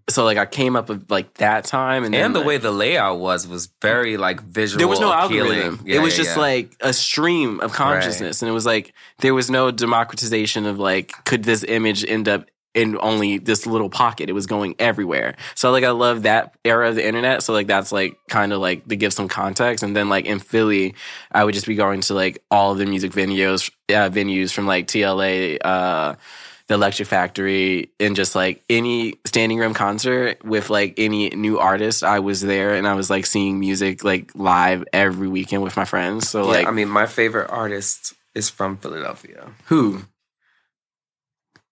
So 0.08 0.24
like 0.24 0.38
I 0.38 0.46
came 0.46 0.74
up 0.74 0.88
with 0.88 1.08
like 1.10 1.34
that 1.34 1.64
time 1.64 2.02
and, 2.04 2.12
then, 2.14 2.18
Mm-hmm. 2.20 2.26
and 2.26 2.34
the 2.34 2.38
like, 2.40 2.48
way 2.48 2.56
the 2.58 2.72
layout 2.72 3.20
was 3.20 3.46
was 3.46 3.68
very 3.80 4.16
like 4.16 4.40
visual. 4.40 4.78
there 4.78 4.88
was 4.88 4.98
no 5.00 5.12
appealing. 5.12 5.58
algorithm. 5.60 5.86
Yeah, 5.86 5.96
it 5.96 6.02
was 6.02 6.14
yeah, 6.18 6.24
just 6.24 6.36
yeah. 6.36 6.42
like 6.42 6.76
a 6.80 6.92
stream 6.92 7.60
of 7.60 7.72
consciousness, 7.72 8.42
and 8.42 8.48
it 8.48 8.52
was 8.54 8.66
like 8.66 8.92
there 9.18 9.34
was 9.34 9.50
no 9.50 9.70
democratization 9.70 10.66
of 10.66 10.78
like 10.80 11.12
could 11.24 11.44
this 11.44 11.62
image 11.64 12.04
end 12.04 12.28
up 12.28 12.46
in 12.74 12.98
only 13.00 13.38
this 13.38 13.66
little 13.66 13.88
pocket? 13.88 14.28
It 14.28 14.32
was 14.32 14.46
going 14.46 14.74
everywhere. 14.78 15.36
So 15.54 15.70
like 15.70 15.84
I 15.84 15.90
love 15.90 16.22
that 16.22 16.54
era 16.64 16.88
of 16.88 16.96
the 16.96 17.06
internet. 17.06 17.42
So 17.42 17.52
like 17.52 17.66
that's 17.66 17.92
like 17.92 18.16
kind 18.28 18.52
of 18.52 18.60
like 18.60 18.86
to 18.88 18.96
give 18.96 19.12
some 19.12 19.28
context, 19.28 19.82
and 19.82 19.96
then 19.96 20.08
like 20.08 20.26
in 20.26 20.38
Philly, 20.38 20.94
I 21.32 21.44
would 21.44 21.54
just 21.54 21.66
be 21.66 21.74
going 21.74 22.00
to 22.02 22.14
like 22.14 22.42
all 22.50 22.72
of 22.72 22.78
the 22.78 22.86
music 22.86 23.12
venues, 23.12 23.70
uh, 23.88 24.10
venues 24.10 24.52
from 24.52 24.66
like 24.66 24.86
TLA. 24.86 25.58
Uh, 25.64 26.14
the 26.66 26.74
Electric 26.74 27.06
Factory 27.08 27.90
and 28.00 28.16
just 28.16 28.34
like 28.34 28.64
any 28.70 29.14
standing 29.26 29.58
room 29.58 29.74
concert 29.74 30.42
with 30.44 30.70
like 30.70 30.94
any 30.96 31.28
new 31.30 31.58
artist, 31.58 32.02
I 32.02 32.20
was 32.20 32.40
there 32.40 32.74
and 32.74 32.86
I 32.86 32.94
was 32.94 33.10
like 33.10 33.26
seeing 33.26 33.60
music 33.60 34.02
like 34.02 34.34
live 34.34 34.84
every 34.92 35.28
weekend 35.28 35.62
with 35.62 35.76
my 35.76 35.84
friends. 35.84 36.28
So 36.28 36.44
Yeah, 36.44 36.50
like, 36.58 36.66
I 36.66 36.70
mean, 36.70 36.88
my 36.88 37.06
favorite 37.06 37.50
artist 37.50 38.14
is 38.34 38.48
from 38.48 38.78
Philadelphia. 38.78 39.52
who? 39.66 40.04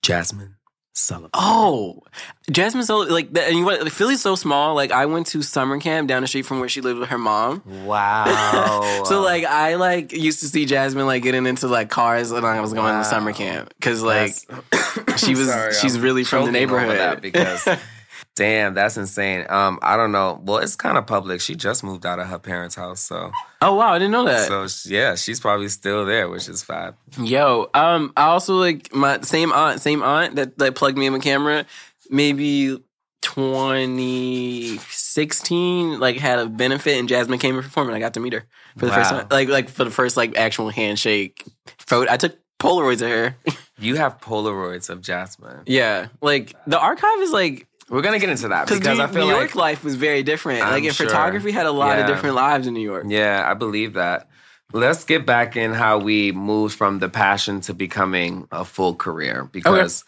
Jazmine. 0.02 0.56
Sullivan. 0.94 1.30
Oh, 1.34 2.02
Jazmine 2.50 2.84
Sullivan. 2.84 3.14
Like, 3.14 3.37
and 3.38 3.56
you 3.56 3.64
want, 3.64 3.82
like, 3.82 3.92
Philly's 3.92 4.20
so 4.20 4.34
small. 4.34 4.75
Like, 4.75 4.90
I 4.92 5.06
went 5.06 5.26
to 5.28 5.40
summer 5.42 5.80
camp 5.80 6.06
down 6.08 6.20
the 6.22 6.28
street 6.28 6.42
from 6.44 6.61
where 6.61 6.68
she 6.68 6.80
lived 6.82 7.00
with 7.00 7.08
her 7.08 7.18
mom. 7.18 7.62
Wow. 7.84 9.02
So 9.06 9.20
like, 9.20 9.44
I 9.44 9.75
like 9.76 10.12
used 10.12 10.40
to 10.40 10.46
see 10.49 10.64
Jazmine 10.66 11.06
like 11.06 11.22
getting 11.22 11.46
into 11.46 11.66
like 11.68 11.90
cars 11.90 12.32
when 12.32 12.44
I 12.44 12.61
was 12.61 12.72
going 12.72 12.92
Wow. 12.94 12.99
to 12.99 13.04
summer 13.04 13.32
camp 13.32 13.72
because 13.78 14.02
like 14.02 14.32
she 15.16 15.34
was 15.34 15.49
Sorry, 15.49 15.75
she's 15.75 15.96
I'm 15.96 16.02
really 16.02 16.25
from 16.25 16.46
the 16.46 16.52
neighborhood. 16.52 16.99
that 16.99 17.20
because 17.20 17.66
damn, 18.36 18.74
that's 18.74 18.96
insane. 18.96 19.46
Um, 19.48 19.78
I 19.82 19.96
don't 19.96 20.12
know. 20.12 20.40
Well, 20.42 20.58
it's 20.58 20.76
kind 20.76 20.98
of 20.98 21.06
public. 21.06 21.40
She 21.40 21.54
just 21.54 21.84
moved 21.84 22.06
out 22.06 22.18
of 22.18 22.28
her 22.28 22.38
parents' 22.38 22.74
house, 22.74 23.00
so 23.00 23.30
oh 23.60 23.74
wow, 23.74 23.92
I 23.92 23.98
didn't 23.98 24.12
know 24.12 24.24
that. 24.24 24.48
so 24.48 24.66
yeah, 24.88 25.14
she's 25.14 25.40
probably 25.40 25.68
still 25.68 26.06
there, 26.06 26.28
which 26.28 26.48
is 26.48 26.62
fab. 26.62 26.96
Yo, 27.18 27.70
um, 27.74 28.12
I 28.16 28.24
also 28.24 28.56
like 28.56 28.94
my 28.94 29.20
same 29.20 29.52
aunt, 29.52 29.80
same 29.80 30.02
aunt 30.02 30.36
that 30.36 30.58
that 30.58 30.74
plugged 30.74 30.98
me 30.98 31.06
in 31.06 31.12
my 31.12 31.18
camera. 31.18 31.66
Maybe 32.10 32.78
2016, 33.22 36.00
like 36.00 36.16
had 36.16 36.38
a 36.38 36.46
benefit, 36.46 36.98
and 36.98 37.08
Jazmine 37.08 37.40
came 37.40 37.54
and 37.54 37.64
performed, 37.64 37.90
and 37.90 37.96
I 37.96 38.00
got 38.00 38.14
to 38.14 38.20
meet 38.20 38.32
her 38.32 38.44
for 38.76 38.86
the 38.86 38.92
first 38.92 39.10
time. 39.10 39.26
Like, 39.30 39.48
like 39.48 39.68
for 39.68 39.84
the 39.84 39.90
first 39.90 40.16
like 40.16 40.36
actual 40.36 40.70
handshake 40.70 41.44
photo. 41.78 42.12
I 42.12 42.16
took 42.16 42.36
Polaroids 42.60 43.02
of 43.02 43.10
her. 43.10 43.36
You 43.78 43.96
have 43.96 44.20
Polaroids 44.20 44.90
of 44.90 45.00
Jazmine. 45.00 45.62
yeah, 45.66 46.08
like 46.20 46.54
the 46.66 46.78
archive 46.78 47.20
is 47.20 47.32
like 47.32 47.66
We're 47.92 48.00
gonna 48.00 48.18
get 48.18 48.30
into 48.30 48.49
that 48.49 48.68
because 48.68 48.96
New, 48.96 49.04
I 49.04 49.06
feel 49.06 49.26
New 49.26 49.32
like 49.32 49.40
York 49.40 49.54
life 49.54 49.84
was 49.84 49.96
very 49.96 50.22
different. 50.22 50.62
I'm 50.62 50.72
like, 50.72 50.84
in 50.84 50.92
sure. 50.92 51.06
photography 51.06 51.52
had 51.52 51.66
a 51.66 51.70
lot 51.70 51.99
of 51.99 52.06
different 52.06 52.37
lives 52.37 52.66
in 52.66 52.72
New 52.72 52.80
York. 52.80 53.04
Yeah, 53.06 53.44
I 53.46 53.52
believe 53.52 53.92
that. 53.94 54.28
Let's 54.72 55.04
get 55.04 55.26
back 55.26 55.56
in 55.56 55.75
how 55.75 55.99
we 55.99 56.32
moved 56.32 56.75
from 56.75 57.00
the 57.00 57.11
passion 57.11 57.61
to 57.62 57.75
becoming 57.75 58.49
a 58.50 58.64
full 58.64 58.94
career 58.94 59.44
because 59.52 60.04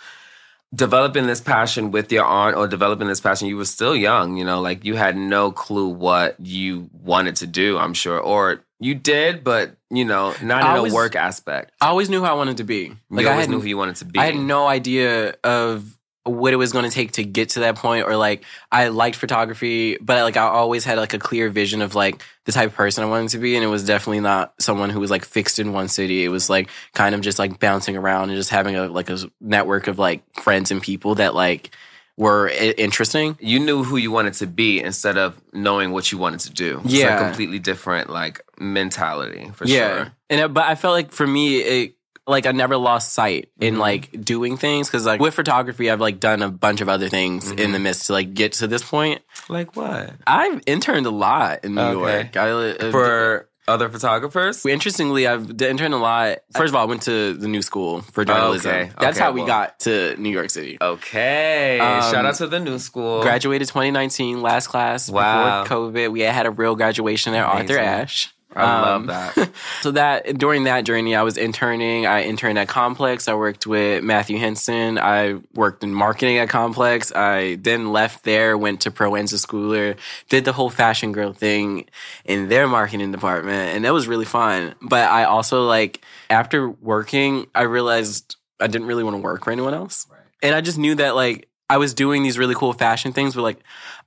developing 0.75 1.27
this 1.27 1.43
passion 1.43 1.91
with 1.91 2.11
your 2.11 2.25
aunt 2.25 2.57
or 2.57 2.67
developing 2.67 3.07
this 3.07 3.21
passion, 3.21 3.49
you 3.49 3.59
were 3.59 3.67
still 3.67 3.95
young, 3.95 4.39
you 4.39 4.45
know, 4.45 4.63
like 4.63 4.87
you 4.87 4.97
had 4.97 5.15
no 5.15 5.53
clue 5.53 5.89
what 5.89 6.41
you 6.41 6.89
wanted 6.93 7.37
to 7.37 7.47
do, 7.47 7.77
I'm 7.77 7.93
sure. 7.93 8.19
Or 8.19 8.65
you 8.81 8.95
did, 8.95 9.45
but 9.45 9.77
you 9.91 10.07
know, 10.07 10.35
not 10.43 10.63
in 10.63 10.67
I 10.67 10.89
a 10.89 10.95
work 10.95 11.17
aspect. 11.17 11.73
I 11.83 11.89
always 11.89 12.09
knew 12.09 12.21
who 12.21 12.27
I 12.27 12.33
wanted 12.33 12.57
to 12.57 12.65
be. 12.65 12.97
Like 13.11 13.25
you 13.25 13.29
I 13.29 13.33
always 13.33 13.49
knew 13.49 13.61
who 13.61 13.69
you 13.69 13.77
wanted 13.77 13.97
to 13.97 14.07
be. 14.07 14.19
I 14.19 14.25
had 14.25 14.37
no 14.37 14.67
idea 14.67 15.35
of 15.45 15.99
what 16.25 16.53
it 16.53 16.57
was 16.57 16.73
going 16.73 16.85
to 16.87 16.91
take 16.91 17.13
to 17.13 17.23
get 17.25 17.51
to 17.51 17.61
that 17.61 17.77
point 17.77 18.07
or 18.07 18.17
like 18.17 18.45
I 18.73 18.89
liked 18.89 19.17
photography 19.17 19.99
but 20.01 20.23
like 20.23 20.37
I 20.39 20.43
always 20.43 20.85
had 20.85 20.97
like 20.99 21.13
a 21.13 21.19
clear 21.19 21.51
vision 21.51 21.83
of 21.83 21.95
like 21.95 22.23
the 22.47 22.53
type 22.53 22.71
of 22.71 22.75
person 22.75 23.05
I 23.05 23.07
wanted 23.09 23.29
to 23.31 23.39
be 23.39 23.55
and 23.57 23.63
it 23.65 23.69
was 23.69 23.85
definitely 23.85 24.21
not 24.21 24.55
someone 24.59 24.89
who 24.91 25.01
was 25.01 25.11
like 25.11 25.25
fixed 25.25 25.59
in 25.59 25.73
one 25.73 25.89
city 25.89 26.25
it 26.25 26.29
was 26.31 26.49
like 26.49 26.71
kind 26.95 27.15
of 27.15 27.21
just 27.21 27.39
like 27.39 27.61
bouncing 27.61 27.97
around 27.97 28.31
and 28.31 28.39
just 28.39 28.49
having 28.51 28.75
a 28.75 28.89
like 28.89 29.11
a 29.11 29.19
network 29.41 29.87
of 29.87 29.99
like 29.99 30.23
friends 30.41 30.71
and 30.71 30.81
people 30.81 31.15
that 31.17 31.35
like 31.35 31.71
were 32.17 32.49
interesting 32.49 33.37
you 33.41 33.59
knew 33.61 33.83
who 33.85 33.97
you 33.99 34.11
wanted 34.11 34.33
to 34.35 34.47
be 34.47 34.81
instead 34.81 35.19
of 35.19 35.39
knowing 35.53 35.91
what 35.93 36.11
you 36.13 36.17
wanted 36.17 36.41
to 36.41 36.51
do. 36.51 36.81
It's 36.85 36.95
Yeah. 36.95 37.19
a 37.19 37.25
completely 37.27 37.59
different 37.59 38.09
like 38.09 38.41
mentality 38.59 39.51
for 39.55 39.67
yeah 39.67 39.97
sure. 40.05 40.13
and 40.31 40.41
it, 40.41 40.55
but 40.55 40.65
i 40.65 40.75
felt 40.75 40.93
like 40.93 41.11
for 41.13 41.27
me 41.27 41.59
it 41.59 41.97
like 42.27 42.47
i 42.47 42.53
never 42.53 42.77
lost 42.77 43.13
sight 43.13 43.49
Mm-hmm. 43.55 43.63
in 43.65 43.79
like 43.79 44.25
doing 44.25 44.57
things 44.57 44.89
because 44.89 45.05
like 45.07 45.21
with 45.21 45.35
photography 45.35 45.91
i've 45.91 46.01
like 46.01 46.21
done 46.21 46.43
a 46.43 46.49
bunch 46.51 46.81
of 46.81 46.89
other 46.89 47.09
things 47.09 47.51
in 47.51 47.57
Mm-hmm. 47.57 47.73
the 47.73 47.79
midst 47.79 48.07
to 48.07 48.13
like 48.13 48.35
get 48.35 48.53
to 48.55 48.67
this 48.67 48.83
point 48.83 49.23
Like 49.49 49.77
what? 49.77 50.11
i've 50.27 50.61
interned 50.67 51.07
a 51.07 51.11
lot 51.11 51.65
in 51.65 51.75
new 51.75 51.81
Okay. 51.81 52.31
york 52.33 52.37
I, 52.37 52.51
uh, 52.51 52.91
For 52.91 53.49
other 53.67 53.89
photographers? 53.89 54.65
interestingly 54.67 55.27
i've 55.27 55.57
d- 55.57 55.67
interned 55.67 55.95
a 55.95 55.99
lot 55.99 56.39
first 56.57 56.71
of 56.71 56.77
all 56.77 56.83
i 56.83 56.85
went 56.87 57.03
to 57.03 57.33
the 57.35 57.49
new 57.49 57.63
school 57.63 58.03
for 58.03 58.25
journalism 58.25 58.71
Okay, 58.71 58.91
that's 59.01 59.17
okay, 59.17 59.25
how 59.25 59.33
we 59.33 59.41
well. 59.41 59.47
got 59.47 59.81
to 59.81 60.17
new 60.19 60.29
york 60.31 60.51
city 60.51 60.77
Okay. 60.81 61.79
Um, 61.79 62.03
Shout 62.13 62.27
out 62.27 62.35
to 62.37 62.47
the 62.47 62.61
new 62.61 62.79
school. 62.79 63.23
graduated 63.23 63.69
2019 63.69 64.43
last 64.43 64.67
class 64.67 65.09
Wow. 65.09 65.63
before 65.63 65.79
covid 65.79 66.13
we 66.13 66.21
had 66.21 66.45
a 66.47 66.51
real 66.51 66.75
graduation 66.77 67.33
at 67.35 67.45
arthur 67.45 67.79
Amazing. 67.79 67.85
ashe 67.85 68.34
I 68.57 68.63
Um, 68.63 69.07
love 69.07 69.35
that. 69.35 69.51
So 69.83 69.91
that 69.91 70.39
during 70.39 70.65
that 70.65 70.85
journey, 70.85 71.15
I 71.15 71.23
was 71.23 71.37
interning. 71.37 72.07
I 72.07 72.23
interned 72.23 72.59
at 72.59 72.69
Complex. 72.69 73.29
I 73.29 73.35
worked 73.35 73.67
with 73.67 74.03
Matthew 74.03 74.39
Henson. 74.39 74.99
I 74.99 75.41
worked 75.55 75.85
in 75.85 75.93
marketing 75.93 76.39
at 76.39 76.49
Complex. 76.49 77.13
I 77.15 77.57
then 77.57 77.93
left 77.93 78.25
there, 78.25 78.57
went 78.57 78.81
to 78.83 78.91
Proenza 78.91 79.39
Schouler, 79.45 79.97
did 80.31 80.45
the 80.47 80.53
whole 80.53 80.71
fashion 80.71 81.13
girl 81.13 81.33
thing 81.35 81.85
in 82.25 82.49
their 82.49 82.67
marketing 82.67 83.13
department, 83.13 83.75
and 83.77 83.85
that 83.85 83.93
was 83.93 84.09
really 84.09 84.25
fun. 84.25 84.75
But 84.81 85.11
I 85.11 85.25
also 85.25 85.67
like 85.67 86.01
after 86.31 86.69
working, 86.71 87.47
I 87.55 87.63
realized 87.63 88.37
I 88.61 88.67
didn't 88.69 88.87
really 88.87 89.05
want 89.05 89.15
to 89.17 89.23
work 89.23 89.45
for 89.45 89.51
anyone 89.51 89.75
else, 89.75 90.07
and 90.43 90.55
I 90.55 90.61
just 90.63 90.79
knew 90.79 90.95
that 90.95 91.15
like 91.15 91.49
I 91.71 91.79
was 91.79 91.95
doing 91.95 92.23
these 92.23 92.39
really 92.39 92.55
cool 92.55 92.73
fashion 92.73 93.13
things, 93.13 93.35
but 93.35 93.43
like 93.43 93.59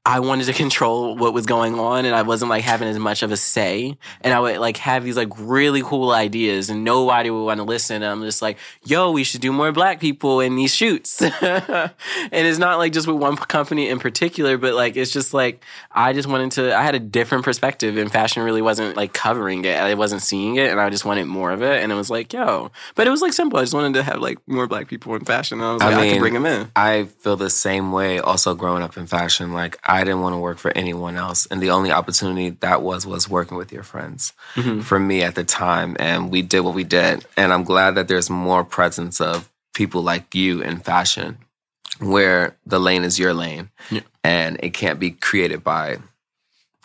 I 0.08 0.22
wanted 0.22 0.46
to 0.46 0.54
control 0.64 1.18
what 1.18 1.34
was 1.34 1.46
going 1.46 1.78
on 1.78 2.06
and 2.06 2.16
I 2.16 2.22
wasn't 2.22 2.50
like 2.50 2.64
having 2.64 2.88
as 2.88 2.98
much 2.98 3.24
of 3.24 3.32
a 3.32 3.38
say. 3.38 3.98
And 4.22 4.34
I 4.34 4.40
would 4.40 4.58
like 4.58 4.78
have 4.78 5.04
these 5.04 5.18
like 5.18 5.30
really 5.38 5.82
cool 5.82 6.12
ideas 6.12 6.70
and 6.70 6.84
nobody 6.84 7.30
would 7.30 7.44
want 7.44 7.58
to 7.58 7.64
listen. 7.64 7.98
And 7.98 8.06
I'm 8.06 8.22
just 8.22 8.42
like, 8.42 8.58
yo, 8.86 9.12
we 9.12 9.24
should 9.24 9.42
do 9.42 9.52
more 9.52 9.72
black 9.72 10.00
people 10.00 10.40
in 10.40 10.56
these 10.56 10.74
shoots. 10.74 11.22
and 11.42 11.92
it's 12.32 12.58
not 12.58 12.78
like 12.78 12.94
just 12.94 13.08
with 13.08 13.18
one 13.18 13.36
company 13.36 13.90
in 13.90 14.00
particular, 14.00 14.58
but 14.58 14.76
like 14.76 14.96
it's 14.96 15.12
just 15.12 15.34
like 15.34 15.64
I 15.92 16.14
just 16.14 16.30
wanted 16.30 16.52
to 16.54 16.76
I 16.76 16.84
had 16.84 16.96
a 16.96 17.00
different 17.00 17.44
perspective 17.44 17.98
and 17.98 18.12
fashion 18.12 18.44
really 18.44 18.62
wasn't 18.62 18.96
like 18.96 19.14
covering 19.14 19.66
it. 19.66 19.76
I 19.76 19.94
wasn't 19.96 20.22
seeing 20.22 20.56
it 20.56 20.72
and 20.72 20.80
I 20.80 20.90
just 20.90 21.06
wanted 21.06 21.26
more 21.26 21.52
of 21.52 21.62
it. 21.62 21.84
And 21.84 21.92
it 21.92 21.96
was 21.96 22.10
like, 22.10 22.32
yo. 22.32 22.72
But 22.96 23.08
it 23.08 23.10
was 23.10 23.22
like 23.22 23.34
simple. 23.34 23.60
I 23.60 23.64
just 23.64 23.74
wanted 23.74 23.96
to 23.96 24.04
have 24.04 24.22
like 24.22 24.38
more 24.48 24.68
black 24.68 24.88
people 24.88 25.16
in 25.16 25.26
fashion. 25.26 25.60
And 25.60 25.68
I 25.68 25.74
was 25.74 25.82
like, 25.82 25.96
I, 25.96 26.10
can 26.10 26.20
bring 26.20 26.34
them 26.34 26.46
in. 26.46 26.72
I 26.76 27.06
feel 27.20 27.36
the 27.36 27.47
same 27.50 27.92
way 27.92 28.20
also 28.20 28.56
growing 28.56 28.84
up 28.84 28.98
in 28.98 29.08
fashion. 29.08 29.54
Like 29.54 29.78
I 29.84 30.04
didn't 30.04 30.22
want 30.22 30.34
to 30.34 30.40
work 30.40 30.58
for 30.58 30.72
anyone 30.76 31.16
else. 31.18 31.46
And 31.48 31.62
the 31.62 31.72
only 31.72 31.92
opportunity 31.92 32.50
that 32.62 32.82
was 32.82 33.06
was 33.08 33.30
working 33.30 33.58
with 33.58 33.72
your 33.72 33.84
friends 33.84 34.34
Mm-hmm. 34.56 34.82
for 34.82 35.00
me 35.00 35.22
at 35.24 35.36
the 35.36 35.44
time. 35.44 35.96
And 36.00 36.32
we 36.32 36.42
did 36.42 36.62
what 36.62 36.74
we 36.76 36.84
did. 36.84 37.26
And 37.36 37.54
I'm 37.54 37.64
glad 37.64 37.96
that 37.96 38.08
there's 38.08 38.30
more 38.30 38.64
presence 38.64 39.20
of 39.22 39.50
people 39.74 40.02
like 40.02 40.34
you 40.36 40.62
in 40.62 40.80
fashion 40.80 41.38
where 42.00 42.56
the 42.66 42.80
lane 42.80 43.04
is 43.04 43.18
your 43.20 43.34
lane 43.34 43.70
Yeah. 43.90 44.02
and 44.24 44.58
it 44.62 44.74
can't 44.74 45.00
be 45.00 45.12
created 45.12 45.64
by 45.64 45.98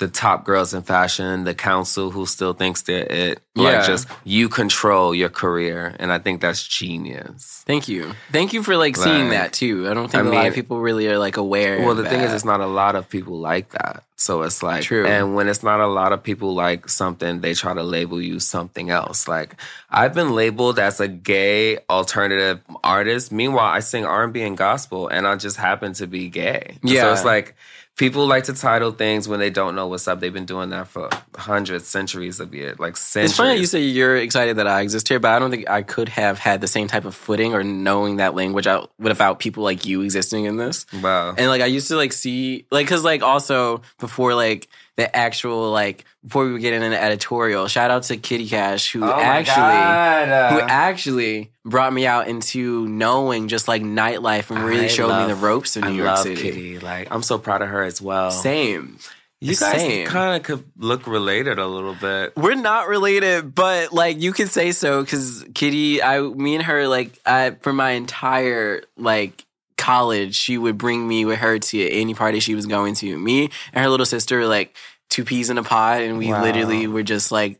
the 0.03 0.09
top 0.09 0.45
girls 0.45 0.75
in 0.75 0.83
fashion, 0.83 1.45
the 1.45 1.55
council 1.55 2.11
who 2.11 2.27
still 2.27 2.55
thinks 2.55 2.83
they're 2.83 3.07
it. 3.09 3.41
Yeah. 3.55 3.63
Like 3.63 3.87
just 3.87 4.09
you 4.25 4.49
control 4.49 5.15
your 5.15 5.29
career. 5.29 5.95
And 6.01 6.13
I 6.13 6.19
think 6.19 6.41
that's 6.41 6.67
genius. 6.67 7.63
Thank 7.67 7.87
you. 7.87 8.13
Thank 8.33 8.53
you 8.53 8.65
for 8.65 8.77
like 8.77 8.97
seeing 8.97 9.29
that 9.29 9.53
too. 9.53 9.89
I 9.89 9.95
don't 9.95 10.11
think 10.11 10.25
I 10.25 10.27
a 10.27 10.33
lot 10.33 10.47
of 10.47 10.55
people 10.55 10.81
really 10.81 11.07
are 11.09 11.19
like 11.19 11.37
aware. 11.37 11.85
Well, 11.85 11.95
the 11.95 12.09
thing 12.09 12.21
is, 12.21 12.33
it's 12.33 12.45
not 12.45 12.61
a 12.61 12.67
lot 12.67 12.97
of 12.97 13.09
people 13.09 13.39
like 13.39 13.71
that. 13.71 14.03
So 14.17 14.43
it's 14.43 14.63
like, 14.63 14.83
True. 14.83 15.07
and 15.07 15.35
when 15.35 15.49
it's 15.49 15.63
not 15.63 15.81
a 15.81 15.87
lot 15.87 16.13
of 16.13 16.23
people 16.23 16.55
like 16.55 16.89
something, 16.89 17.41
they 17.41 17.55
try 17.55 17.75
to 17.75 17.83
label 17.83 18.21
you 18.23 18.41
something 18.41 18.91
else. 18.91 19.29
Like 19.29 19.55
I've 19.91 20.15
been 20.15 20.35
labeled 20.35 20.79
as 20.79 20.99
a 20.99 21.07
gay 21.07 21.79
alternative 21.91 22.61
artist. 22.83 23.31
Meanwhile, 23.31 23.67
I 23.67 23.81
sing 23.81 24.05
R 24.05 24.25
and 24.25 24.33
B 24.33 24.43
and 24.43 24.57
gospel, 24.57 25.09
and 25.09 25.27
I 25.27 25.37
just 25.37 25.57
happen 25.57 25.93
to 25.95 26.07
be 26.07 26.29
gay. 26.29 26.79
Yeah. 26.83 27.03
So 27.03 27.13
it's 27.13 27.25
like 27.25 27.55
people 27.97 28.27
like 28.27 28.45
to 28.45 28.55
title 28.55 28.91
things 28.91 29.29
when 29.29 29.39
they 29.39 29.51
don't 29.51 29.75
know 29.75 29.87
what's 29.87 30.09
up. 30.09 30.21
They've 30.21 30.33
been 30.33 30.47
doing 30.47 30.71
that 30.71 30.89
for 30.89 31.11
hundreds, 31.37 31.87
centuries 31.87 32.41
of 32.41 32.55
years, 32.55 32.79
like 32.79 32.97
centuries. 32.97 33.31
It's 33.31 33.37
funny 33.37 33.55
that 33.55 33.61
you 33.61 33.67
say 33.67 33.81
you're 33.81 34.17
excited 34.17 34.57
that 34.57 34.67
I 34.67 34.81
exist 34.81 35.09
here, 35.09 35.21
but 35.21 35.31
I 35.31 35.39
don't 35.39 35.51
think 35.51 35.69
I 35.69 35.83
could 35.83 36.09
have 36.09 36.39
had 36.39 36.61
the 36.61 36.69
same 36.69 36.89
type 36.89 37.05
of 37.05 37.15
footing 37.15 37.55
or 37.55 37.63
knowing 37.63 38.17
that 38.17 38.35
language 38.35 38.67
out 38.67 38.91
without 38.99 39.39
people 39.39 39.63
like 39.63 39.85
you 39.85 40.03
existing 40.03 40.47
in 40.47 40.57
this. 40.57 40.87
Wow. 41.03 41.35
And 41.37 41.49
like 41.49 41.63
I 41.63 41.67
used 41.67 41.89
to 41.89 41.97
like 41.97 42.13
see 42.13 42.67
like 42.71 42.87
because 42.87 43.05
like 43.05 43.23
also 43.23 43.83
before 43.99 44.35
like 44.35 44.69
the 44.97 45.15
actual 45.15 45.71
like 45.71 46.05
before 46.23 46.49
we 46.49 46.61
get 46.61 46.75
into 46.75 47.01
editorial, 47.01 47.67
shout 47.69 47.91
out 47.91 48.05
to 48.05 48.17
Kitty 48.17 48.49
Cash 48.49 48.93
who 48.93 49.05
Oh 49.05 49.13
actually 49.13 50.55
who 50.55 50.61
actually 50.61 51.51
brought 51.65 51.93
me 51.93 52.07
out 52.07 52.29
into 52.29 52.87
knowing 52.89 53.49
just 53.49 53.69
like 53.69 53.83
nightlife 53.83 54.51
and 54.51 54.65
really 54.65 54.87
I 54.87 54.89
showed 54.89 55.23
me 55.23 55.33
the 55.33 55.39
ropes 55.39 55.77
of 55.77 55.85
New 55.85 55.91
I 55.91 55.93
York 55.93 56.07
love 56.07 56.19
City. 56.19 56.43
Kitty. 56.43 56.79
Like 56.79 57.09
I'm 57.11 57.23
so 57.23 57.39
proud 57.39 57.63
of 57.63 57.69
her 57.69 57.83
as 57.83 58.01
well. 58.03 58.31
Same. 58.31 58.99
You 59.43 59.57
guys 59.57 60.09
kind 60.09 60.37
of 60.37 60.45
could 60.45 60.63
look 60.77 61.09
related 61.09 61.59
a 61.59 61.67
little 61.67 61.95
bit. 61.95 62.37
We're 62.37 62.55
not 62.55 62.87
related, 62.87 63.53
but 63.53 63.93
like 63.93 64.21
you 64.21 64.33
could 64.33 64.49
say 64.49 64.71
so 64.71 65.03
because 65.03 65.45
Kitty, 65.53 66.01
I, 66.01 66.21
me 66.21 66.55
and 66.55 66.65
her, 66.65 66.87
like, 66.87 67.19
I, 67.27 67.51
for 67.61 67.73
my 67.73 67.91
entire 67.91 68.85
like 68.97 69.45
college, 69.83 70.35
she 70.35 70.57
would 70.57 70.79
bring 70.79 71.07
me 71.07 71.25
with 71.25 71.39
her 71.41 71.59
to 71.59 71.89
any 71.91 72.15
party 72.15 72.41
she 72.41 72.55
was 72.55 72.67
going 72.67 72.95
to. 72.97 73.19
Me 73.19 73.51
and 73.73 73.83
her 73.85 73.91
little 73.91 74.07
sister, 74.07 74.39
were, 74.39 74.47
like 74.47 74.75
two 75.11 75.25
peas 75.25 75.51
in 75.51 75.59
a 75.59 75.63
pod, 75.63 76.01
and 76.03 76.17
we 76.19 76.29
Wow. 76.29 76.43
literally 76.43 76.87
were 76.87 77.03
just 77.03 77.31
like 77.33 77.59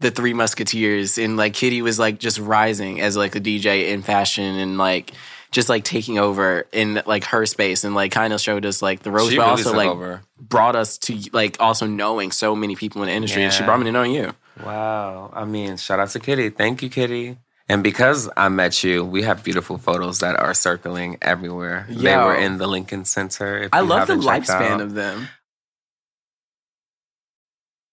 the 0.00 0.10
three 0.10 0.32
musketeers. 0.34 1.18
And 1.18 1.36
like 1.36 1.52
Kitty 1.54 1.82
was 1.82 1.98
like 1.98 2.18
just 2.18 2.38
rising 2.38 3.00
as 3.00 3.16
like 3.16 3.34
a 3.36 3.40
DJ 3.40 3.90
in 3.90 4.02
fashion 4.02 4.44
and 4.58 4.78
like. 4.78 5.12
Just 5.52 5.68
like 5.70 5.84
taking 5.84 6.18
over 6.18 6.66
in 6.72 7.00
like 7.06 7.24
her 7.26 7.46
space 7.46 7.84
and 7.84 7.94
like 7.94 8.10
kind 8.12 8.32
of 8.34 8.40
showed 8.40 8.66
us 8.66 8.82
like 8.82 9.00
the 9.00 9.10
ropes, 9.12 9.30
She 9.30 9.36
but 9.38 9.44
really 9.44 9.50
also 9.62 9.72
like 9.74 9.88
over. 9.88 10.20
brought 10.38 10.74
us 10.76 10.98
to 11.06 11.16
like 11.32 11.56
also 11.60 11.86
knowing 11.86 12.30
so 12.32 12.54
many 12.56 12.74
people 12.76 13.00
in 13.02 13.06
the 13.08 13.14
industry. 13.14 13.42
And 13.44 13.52
she 13.52 13.62
brought 13.64 13.78
me 13.78 13.84
to 13.86 13.92
knowing 13.92 14.12
you. 14.12 14.34
Wow. 14.62 15.30
I 15.32 15.44
mean, 15.46 15.76
shout 15.78 16.00
out 16.00 16.10
to 16.10 16.20
Kitty. 16.20 16.50
Thank 16.50 16.82
you, 16.82 16.90
Kitty. 16.90 17.38
And 17.68 17.82
because 17.82 18.28
I 18.36 18.48
met 18.48 18.84
you, 18.84 19.04
we 19.04 19.22
have 19.22 19.42
beautiful 19.42 19.76
photos 19.76 20.20
that 20.20 20.36
are 20.36 20.54
circling 20.54 21.18
everywhere. 21.20 21.86
They 21.88 22.16
were 22.16 22.36
in 22.36 22.58
the 22.58 22.66
Lincoln 22.68 23.04
Center. 23.04 23.68
I 23.72 23.80
love 23.80 24.06
the 24.06 24.14
lifespan 24.14 24.70
out. 24.70 24.80
of 24.80 24.94
them. 24.94 25.28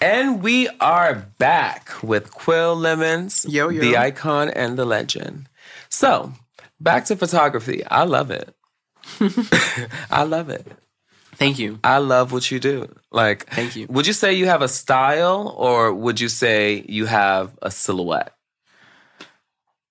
And 0.00 0.42
we 0.42 0.68
are 0.80 1.14
back 1.38 1.90
with 2.02 2.32
Quil 2.32 2.74
Lemons, 2.74 3.44
Yo, 3.48 3.68
yo. 3.68 3.80
the 3.80 3.98
icon 3.98 4.48
and 4.48 4.78
the 4.78 4.86
legend. 4.86 5.48
So, 5.90 6.32
back 6.80 7.04
to 7.06 7.16
photography. 7.16 7.84
I 7.84 8.04
love 8.04 8.30
it. 8.30 8.54
I 10.10 10.22
love 10.22 10.48
it. 10.48 10.66
Thank 11.34 11.58
you. 11.58 11.78
I 11.84 11.98
love 11.98 12.32
what 12.32 12.50
you 12.50 12.60
do. 12.60 12.94
Like, 13.12 13.46
Thank 13.50 13.76
you. 13.76 13.86
Would 13.90 14.06
you 14.06 14.12
say 14.12 14.32
you 14.34 14.46
have 14.46 14.62
a 14.62 14.68
style 14.68 15.54
or 15.56 15.92
would 15.92 16.20
you 16.20 16.28
say 16.28 16.84
you 16.88 17.06
have 17.06 17.56
a 17.60 17.70
silhouette? 17.70 18.34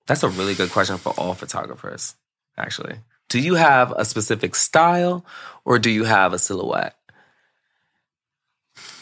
That's 0.08 0.24
a 0.24 0.30
really 0.30 0.56
good 0.56 0.72
question 0.72 0.98
for 0.98 1.14
all 1.20 1.36
photographers, 1.36 2.16
actually. 2.58 2.96
Do 3.30 3.40
you 3.40 3.56
have 3.56 3.92
a 3.96 4.06
specific 4.06 4.56
style 4.56 5.24
or 5.66 5.78
do 5.78 5.92
you 5.92 6.04
have 6.04 6.34
a 6.34 6.40
silhouette? 6.40 6.96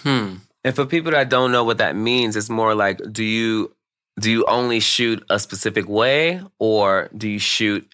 Hmm. 0.04 0.36
And 0.68 0.76
for 0.76 0.86
people 0.86 1.14
that 1.14 1.30
don't 1.30 1.54
know 1.54 1.64
what 1.64 1.78
that 1.78 1.96
means, 1.96 2.36
it's 2.36 2.50
more 2.50 2.76
like 2.76 3.00
do 3.14 3.24
you 3.24 3.74
do 4.20 4.30
you 4.30 4.44
only 4.50 4.82
shoot 4.82 5.24
a 5.30 5.40
specific 5.40 5.88
way 5.88 6.42
or 6.60 7.10
do 7.16 7.30
you 7.30 7.40
shoot 7.40 7.90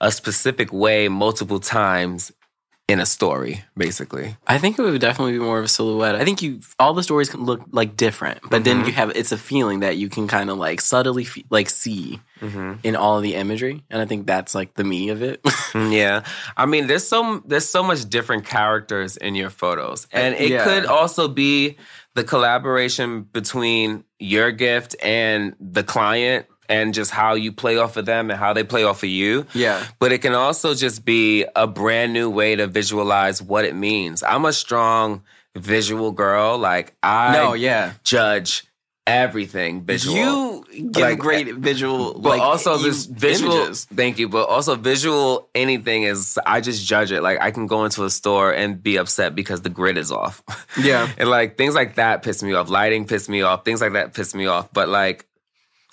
a 0.00 0.12
specific 0.12 0.72
way 0.72 1.08
multiple 1.08 1.58
times 1.58 2.30
in 2.88 3.00
a 3.00 3.06
story, 3.06 3.62
basically? 3.76 4.36
I 4.46 4.56
think 4.58 4.78
it 4.78 4.82
would 4.82 4.98
definitely 5.00 5.32
be 5.34 5.38
more 5.38 5.58
of 5.58 5.64
a 5.66 5.68
silhouette. 5.68 6.14
I 6.14 6.24
think 6.24 6.40
you 6.40 6.60
all 6.78 6.94
the 6.94 7.02
stories 7.02 7.28
can 7.28 7.44
look 7.44 7.60
like 7.70 7.96
different, 7.96 8.38
but 8.48 8.64
then 8.64 8.84
you 8.86 8.92
have 8.92 9.10
it's 9.14 9.30
a 9.30 9.36
feeling 9.36 9.80
that 9.80 9.96
you 9.98 10.08
can 10.08 10.26
kind 10.26 10.48
of 10.48 10.56
like 10.56 10.80
subtly 10.80 11.24
fe- 11.24 11.44
like 11.50 11.68
see 11.70 12.18
in 12.40 12.96
all 12.96 13.16
of 13.18 13.22
the 13.22 13.34
imagery, 13.34 13.82
and 13.90 14.00
I 14.00 14.06
think 14.06 14.26
that's 14.26 14.54
like 14.54 14.74
the 14.74 14.84
me 14.84 15.10
of 15.10 15.22
it. 15.22 15.42
Mm, 15.68 15.92
Yeah, 15.92 16.22
I 16.56 16.64
mean, 16.64 16.86
there's 16.86 17.06
so 17.06 17.42
there's 17.44 17.68
so 17.68 17.82
much 17.82 18.08
different 18.08 18.46
characters 18.46 19.18
in 19.18 19.34
your 19.34 19.50
photos, 19.50 20.06
and 20.12 20.34
it 20.34 20.50
Yeah. 20.50 20.64
could 20.64 20.86
also 20.86 21.28
be 21.28 21.76
the 22.14 22.24
collaboration 22.24 23.22
between 23.32 24.04
your 24.18 24.50
gift 24.50 24.96
and 25.02 25.54
the 25.60 25.82
client, 25.84 26.46
and 26.68 26.92
just 26.94 27.10
how 27.10 27.34
you 27.34 27.52
play 27.52 27.76
off 27.78 27.96
of 27.96 28.04
them 28.06 28.30
and 28.30 28.38
how 28.38 28.52
they 28.52 28.64
play 28.64 28.84
off 28.84 29.02
of 29.02 29.08
you. 29.08 29.46
Yeah. 29.54 29.84
but 29.98 30.12
it 30.12 30.18
can 30.18 30.34
also 30.34 30.74
just 30.74 31.04
be 31.04 31.44
a 31.56 31.66
brand 31.66 32.12
new 32.12 32.28
way 32.30 32.56
to 32.56 32.66
visualize 32.66 33.40
what 33.42 33.64
it 33.64 33.74
means. 33.74 34.22
I'm 34.22 34.44
a 34.44 34.52
strong 34.52 35.22
visual 35.56 36.12
girl. 36.12 36.58
Like 36.58 36.94
I 37.02 37.32
no, 37.32 37.54
yeah, 37.54 37.92
judge 38.04 38.64
everything 39.06 39.82
visual. 39.84 40.64
you 40.70 40.90
give 40.90 41.02
Like, 41.02 41.18
great 41.18 41.48
eh, 41.48 41.52
visual, 41.56 42.12
but 42.20 42.28
like, 42.30 42.40
also 42.42 42.76
this 42.76 43.06
visual 43.06 43.56
images. 43.56 43.86
thank 43.86 44.18
you 44.18 44.28
but 44.28 44.46
also 44.50 44.76
visual 44.76 45.48
anything 45.54 46.02
is 46.02 46.38
i 46.44 46.60
just 46.60 46.84
judge 46.84 47.10
it 47.10 47.22
like 47.22 47.38
i 47.40 47.50
can 47.50 47.66
go 47.66 47.86
into 47.86 48.04
a 48.04 48.10
store 48.10 48.52
and 48.52 48.82
be 48.82 48.98
upset 48.98 49.34
because 49.34 49.62
the 49.62 49.70
grid 49.70 49.96
is 49.96 50.12
off 50.12 50.42
Yeah. 50.76 51.08
and 51.18 51.30
like 51.30 51.56
things 51.56 51.74
like 51.74 51.94
that 51.94 52.22
piss 52.22 52.42
me 52.42 52.52
off 52.52 52.68
lighting 52.68 53.06
piss 53.06 53.30
me 53.30 53.40
off 53.40 53.64
things 53.64 53.80
like 53.80 53.94
that 53.94 54.12
piss 54.12 54.34
me 54.34 54.44
off 54.46 54.70
but 54.74 54.90
like 54.90 55.26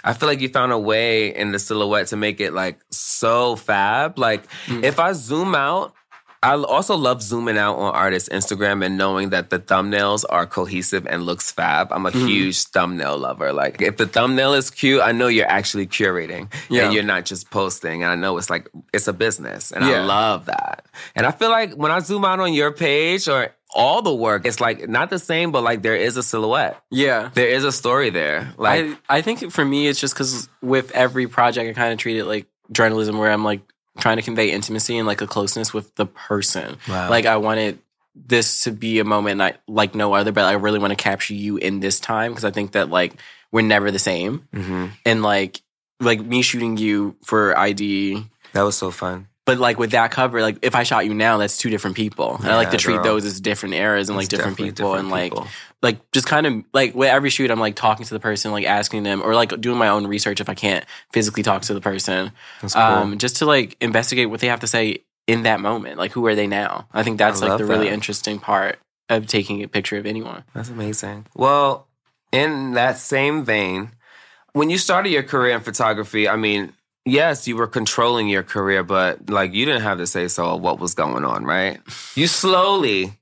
I 0.05 0.13
feel 0.13 0.29
like 0.29 0.39
you 0.39 0.49
found 0.49 0.71
a 0.71 0.79
way 0.79 1.35
in 1.35 1.51
the 1.51 1.59
silhouette 1.59 2.07
to 2.07 2.15
make 2.15 2.39
it 2.39 2.53
like 2.53 2.79
so 2.91 3.55
fab. 3.55 4.19
Like 4.19 4.47
mm. 4.67 4.83
if 4.83 4.99
I 4.99 5.13
zoom 5.13 5.55
out, 5.55 5.93
I 6.45 6.53
also 6.53 6.95
love 6.95 7.23
zooming 7.23 7.57
out 7.57 7.77
on 7.77 7.95
artists' 7.95 8.29
Instagram 8.29 8.85
and 8.85 8.99
knowing 8.99 9.31
that 9.31 9.49
the 9.49 9.57
thumbnails 9.57 10.23
are 10.29 10.45
cohesive 10.45 11.07
and 11.07 11.23
looks 11.23 11.51
fab. 11.51 11.91
I'm 11.91 12.05
a 12.05 12.11
mm-hmm. 12.11 12.27
huge 12.27 12.61
thumbnail 12.65 13.17
lover. 13.17 13.51
Like 13.51 13.81
if 13.81 13.97
the 13.97 14.05
thumbnail 14.05 14.53
is 14.53 14.69
cute, 14.69 15.01
I 15.01 15.11
know 15.11 15.25
you're 15.25 15.49
actually 15.49 15.87
curating 15.87 16.53
Yeah. 16.69 16.85
and 16.85 16.93
you're 16.93 17.01
not 17.01 17.25
just 17.25 17.49
posting. 17.49 18.03
And 18.03 18.11
I 18.11 18.15
know 18.15 18.37
it's 18.37 18.51
like 18.51 18.69
it's 18.93 19.07
a 19.07 19.13
business, 19.13 19.71
and 19.71 19.83
Yeah. 19.83 20.01
I 20.01 20.05
love 20.05 20.45
that. 20.45 20.85
And 21.15 21.25
I 21.25 21.31
feel 21.31 21.49
like 21.49 21.73
when 21.73 21.91
I 21.91 21.97
zoom 21.99 22.23
out 22.23 22.39
on 22.39 22.53
your 22.53 22.71
page 22.71 23.27
or 23.27 23.49
all 23.75 24.01
the 24.01 24.15
work, 24.15 24.45
it's 24.45 24.59
like 24.59 24.87
not 24.87 25.09
the 25.09 25.19
same, 25.19 25.51
but 25.51 25.61
like 25.63 25.81
there 25.81 25.95
is 25.95 26.17
a 26.17 26.23
silhouette. 26.23 26.81
Yeah. 26.89 27.29
There 27.33 27.47
is 27.47 27.63
a 27.63 27.71
story 27.71 28.09
there. 28.09 28.53
Like 28.57 28.97
I, 29.09 29.17
I 29.17 29.21
think 29.21 29.51
for 29.51 29.63
me, 29.63 29.87
it's 29.87 29.99
just 29.99 30.13
because 30.13 30.49
with 30.61 30.91
every 30.91 31.27
project, 31.27 31.69
I 31.69 31.73
kind 31.79 31.93
of 31.93 31.99
treat 31.99 32.17
it 32.17 32.25
like 32.25 32.47
journalism, 32.71 33.17
where 33.17 33.29
I'm 33.29 33.43
like 33.43 33.61
trying 33.99 34.17
to 34.17 34.23
convey 34.23 34.51
intimacy 34.51 34.97
and 34.97 35.05
like 35.05 35.21
a 35.21 35.27
closeness 35.27 35.73
with 35.73 35.93
the 35.95 36.05
person. 36.05 36.77
Wow. 36.87 37.09
Like 37.09 37.25
I 37.25 37.37
wanted 37.37 37.79
this 38.15 38.61
to 38.61 38.71
be 38.71 38.99
a 38.99 39.03
moment 39.03 39.41
I, 39.41 39.55
like 39.67 39.93
no 39.93 40.13
other, 40.13 40.31
but 40.31 40.45
I 40.45 40.53
really 40.53 40.79
want 40.79 40.91
to 40.91 40.95
capture 40.95 41.33
you 41.33 41.57
in 41.57 41.81
this 41.81 41.99
time 41.99 42.31
because 42.31 42.45
I 42.45 42.51
think 42.51 42.71
that 42.71 42.89
like 42.89 43.13
we're 43.51 43.61
never 43.61 43.91
the 43.91 43.99
same, 43.99 44.47
mhm. 44.53 44.91
and 45.05 45.21
like 45.21 45.61
like 45.99 46.21
me 46.21 46.41
shooting 46.41 46.77
you 46.77 47.15
for 47.23 47.57
ID. 47.57 48.25
that 48.53 48.61
was 48.61 48.77
so 48.77 48.89
fun. 48.91 49.27
But 49.45 49.59
like 49.59 49.77
with 49.77 49.91
that 49.91 50.09
cover, 50.09 50.41
like 50.41 50.57
if 50.63 50.73
I 50.73 50.81
shot 50.83 51.05
you 51.05 51.13
now, 51.13 51.37
that's 51.37 51.57
two 51.57 51.69
different 51.69 51.95
people. 51.95 52.35
and 52.37 52.47
I 52.47 52.55
like 52.55 52.71
to 52.71 52.77
treat 52.77 53.03
those 53.03 53.25
as 53.25 53.39
different 53.39 53.75
eras 53.75 54.09
and 54.09 54.17
like 54.17 54.27
different 54.27 54.57
people 54.57 54.71
different 54.71 54.99
and 55.01 55.09
like 55.11 55.33
people. 55.33 55.47
like 55.83 56.11
just 56.11 56.25
kind 56.25 56.47
of 56.47 56.63
like 56.73 56.95
with 56.95 57.09
every 57.09 57.29
shoot, 57.29 57.51
I'm 57.51 57.59
like 57.59 57.75
talking 57.75 58.05
to 58.07 58.13
the 58.13 58.19
person, 58.19 58.51
like 58.51 58.65
asking 58.65 59.03
them, 59.03 59.21
or 59.21 59.35
like 59.35 59.61
doing 59.61 59.77
my 59.77 59.89
own 59.89 60.07
research 60.07 60.41
if 60.41 60.49
I 60.49 60.55
can't 60.55 60.83
physically 61.13 61.43
talk 61.43 61.61
to 61.63 61.75
the 61.75 61.81
person, 61.81 62.31
That's 62.61 62.73
cool. 62.73 62.81
um, 62.81 63.17
just 63.19 63.37
to 63.37 63.45
like 63.45 63.77
investigate 63.79 64.31
what 64.31 64.39
they 64.39 64.47
have 64.47 64.61
to 64.61 64.67
say 64.67 65.03
in 65.27 65.43
that 65.43 65.59
moment. 65.59 65.99
Like 65.99 66.11
who 66.11 66.25
are 66.25 66.33
they 66.33 66.47
now? 66.47 66.87
I 66.91 67.03
think 67.03 67.19
that's 67.19 67.43
I 67.43 67.47
like 67.49 67.57
the 67.59 67.65
really 67.65 67.89
interesting 67.89 68.39
part 68.39 68.79
of 69.09 69.27
taking 69.27 69.61
a 69.63 69.67
picture 69.67 69.97
of 69.97 70.07
anyone. 70.07 70.43
That's 70.55 70.69
amazing. 70.69 71.27
Well, 71.35 71.87
in 72.31 72.73
that 72.73 72.97
same 72.97 73.45
vein, 73.45 73.91
when 74.53 74.69
you 74.71 74.79
started 74.79 75.09
your 75.09 75.23
career 75.23 75.53
in 75.55 75.61
photography, 75.61 76.27
I 76.27 76.35
mean, 76.35 76.73
yes, 77.05 77.47
you 77.47 77.55
were 77.55 77.67
controlling 77.67 78.27
your 78.27 78.43
career, 78.43 78.83
but 78.83 79.29
like 79.29 79.53
you 79.53 79.65
didn't 79.65 79.83
have 79.83 79.97
to 79.99 80.07
say 80.07 80.27
so 80.27 80.45
of 80.55 80.61
what 80.61 80.79
was 80.79 80.93
going 80.93 81.23
on, 81.25 81.43
right? 81.45 81.79
You 82.15 82.27
slowly 82.27 83.13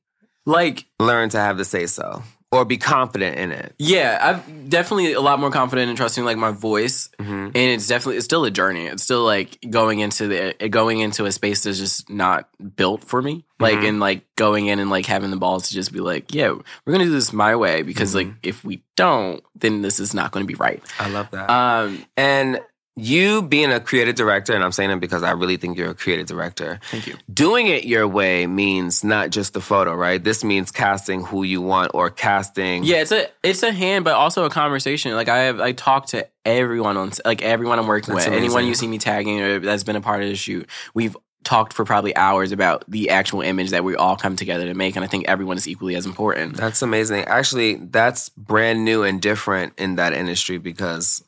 Like 0.46 0.86
learned 1.00 1.32
to 1.32 1.38
have 1.40 1.58
the 1.58 1.66
say 1.66 1.86
so 1.88 2.24
or 2.52 2.66
be 2.66 2.78
confident 2.78 3.36
in 3.40 3.52
it. 3.52 3.74
Yeah, 3.80 4.20
I'm 4.22 4.70
definitely 4.70 5.14
a 5.14 5.22
lot 5.22 5.40
more 5.40 5.50
confident 5.50 5.90
in 5.90 5.96
trusting 5.96 6.24
like 6.24 6.38
my 6.38 6.52
voice, 6.52 7.10
Mm-hmm. 7.20 7.32
and 7.48 7.56
it's 7.56 7.88
definitely 7.88 8.18
it's 8.18 8.26
still 8.26 8.46
a 8.46 8.52
journey. 8.52 8.86
It's 8.86 9.02
still 9.02 9.24
like 9.24 9.58
going 9.70 10.00
into 10.00 10.28
the 10.28 10.70
going 10.70 11.00
into 11.00 11.26
a 11.26 11.32
space 11.32 11.64
that's 11.64 11.80
just 11.80 12.12
not 12.12 12.48
built 12.76 13.04
for 13.04 13.22
me. 13.22 13.44
Like 13.60 13.78
Mm-hmm. 13.78 13.86
and 13.88 14.00
like 14.00 14.36
going 14.36 14.68
in 14.68 14.78
and 14.80 14.90
like 14.92 15.08
having 15.08 15.32
the 15.32 15.38
balls 15.38 15.70
to 15.70 15.74
just 15.74 15.92
be 15.92 16.00
like, 16.00 16.36
yeah, 16.36 16.52
we're 16.52 16.94
gonna 16.94 17.06
do 17.06 17.10
this 17.12 17.34
my 17.34 17.56
way 17.56 17.82
because 17.82 18.14
like 18.14 18.28
Mm-hmm. 18.28 18.38
if 18.44 18.64
we 18.64 18.84
don't, 18.96 19.44
then 19.56 19.82
this 19.82 20.00
is 20.00 20.14
not 20.14 20.32
going 20.32 20.46
to 20.46 20.48
be 20.48 20.54
right. 20.56 20.84
I 21.00 21.10
love 21.10 21.32
that. 21.32 21.50
Um, 21.50 22.06
and 22.16 22.60
you 22.96 23.42
being 23.42 23.72
a 23.72 23.80
creative 23.80 24.16
director, 24.16 24.54
and 24.54 24.64
I'm 24.64 24.72
saying 24.72 24.92
it 24.92 25.00
because 25.00 25.24
I 25.24 25.32
really 25.32 25.58
think 25.58 25.78
you're 25.78 25.92
a 25.92 25.96
creative 25.96 26.28
director. 26.28 26.80
Thank 26.92 27.08
you. 27.08 27.16
Doing 27.34 27.68
it 27.68 27.86
your 27.86 28.08
way 28.08 28.46
means 28.46 29.04
not 29.04 29.32
just 29.32 29.54
the 29.54 29.62
photo, 29.62 29.96
right? 29.96 30.24
This 30.24 30.44
means 30.44 30.72
casting 30.72 31.24
who 31.24 31.44
you 31.44 31.62
want 31.62 31.92
or 31.94 32.10
casting. 32.10 32.84
yeah, 32.84 32.98
it's 32.98 33.12
a 33.12 33.28
it's 33.42 33.64
a 33.64 33.72
hand, 33.72 34.06
but 34.06 34.14
also 34.14 34.46
a 34.46 34.50
conversation. 34.50 35.14
Like 35.16 35.30
I 35.30 35.40
have 35.44 35.60
I 35.60 35.72
talk 35.72 36.08
to 36.08 36.28
everyone 36.46 36.98
on 36.98 37.12
like 37.26 37.42
everyone 37.42 37.80
I'm 37.80 37.88
working 37.88 38.14
That's 38.14 38.28
with, 38.28 38.36
anyone 38.36 38.66
you 38.66 38.76
see 38.76 38.88
me 38.88 39.00
tagging 39.00 39.42
or 39.42 39.60
that's 39.60 39.84
been 39.84 39.96
a 39.96 40.02
part 40.02 40.22
of 40.22 40.30
the 40.30 40.36
shoot. 40.36 40.70
We've 40.94 41.18
talked 41.44 41.74
for 41.74 41.86
probably 41.86 42.16
hours 42.16 42.52
about 42.52 42.84
the 42.88 43.10
actual 43.10 43.42
image 43.42 43.72
that 43.72 43.84
we 43.84 43.96
all 43.96 44.16
come 44.16 44.36
together 44.36 44.66
to 44.66 44.74
make, 44.74 44.96
and 44.96 45.04
I 45.04 45.08
think 45.08 45.26
everyone 45.28 45.58
is 45.58 45.68
equally 45.68 45.96
as 45.96 46.06
important. 46.06 46.58
That's 46.58 46.82
amazing. 46.82 47.26
Actually, 47.26 47.76
that's 47.76 48.30
brand 48.30 48.86
new 48.86 49.04
and 49.04 49.22
different 49.22 49.74
in 49.78 49.96
that 49.96 50.14
industry 50.14 50.58
because 50.58 51.23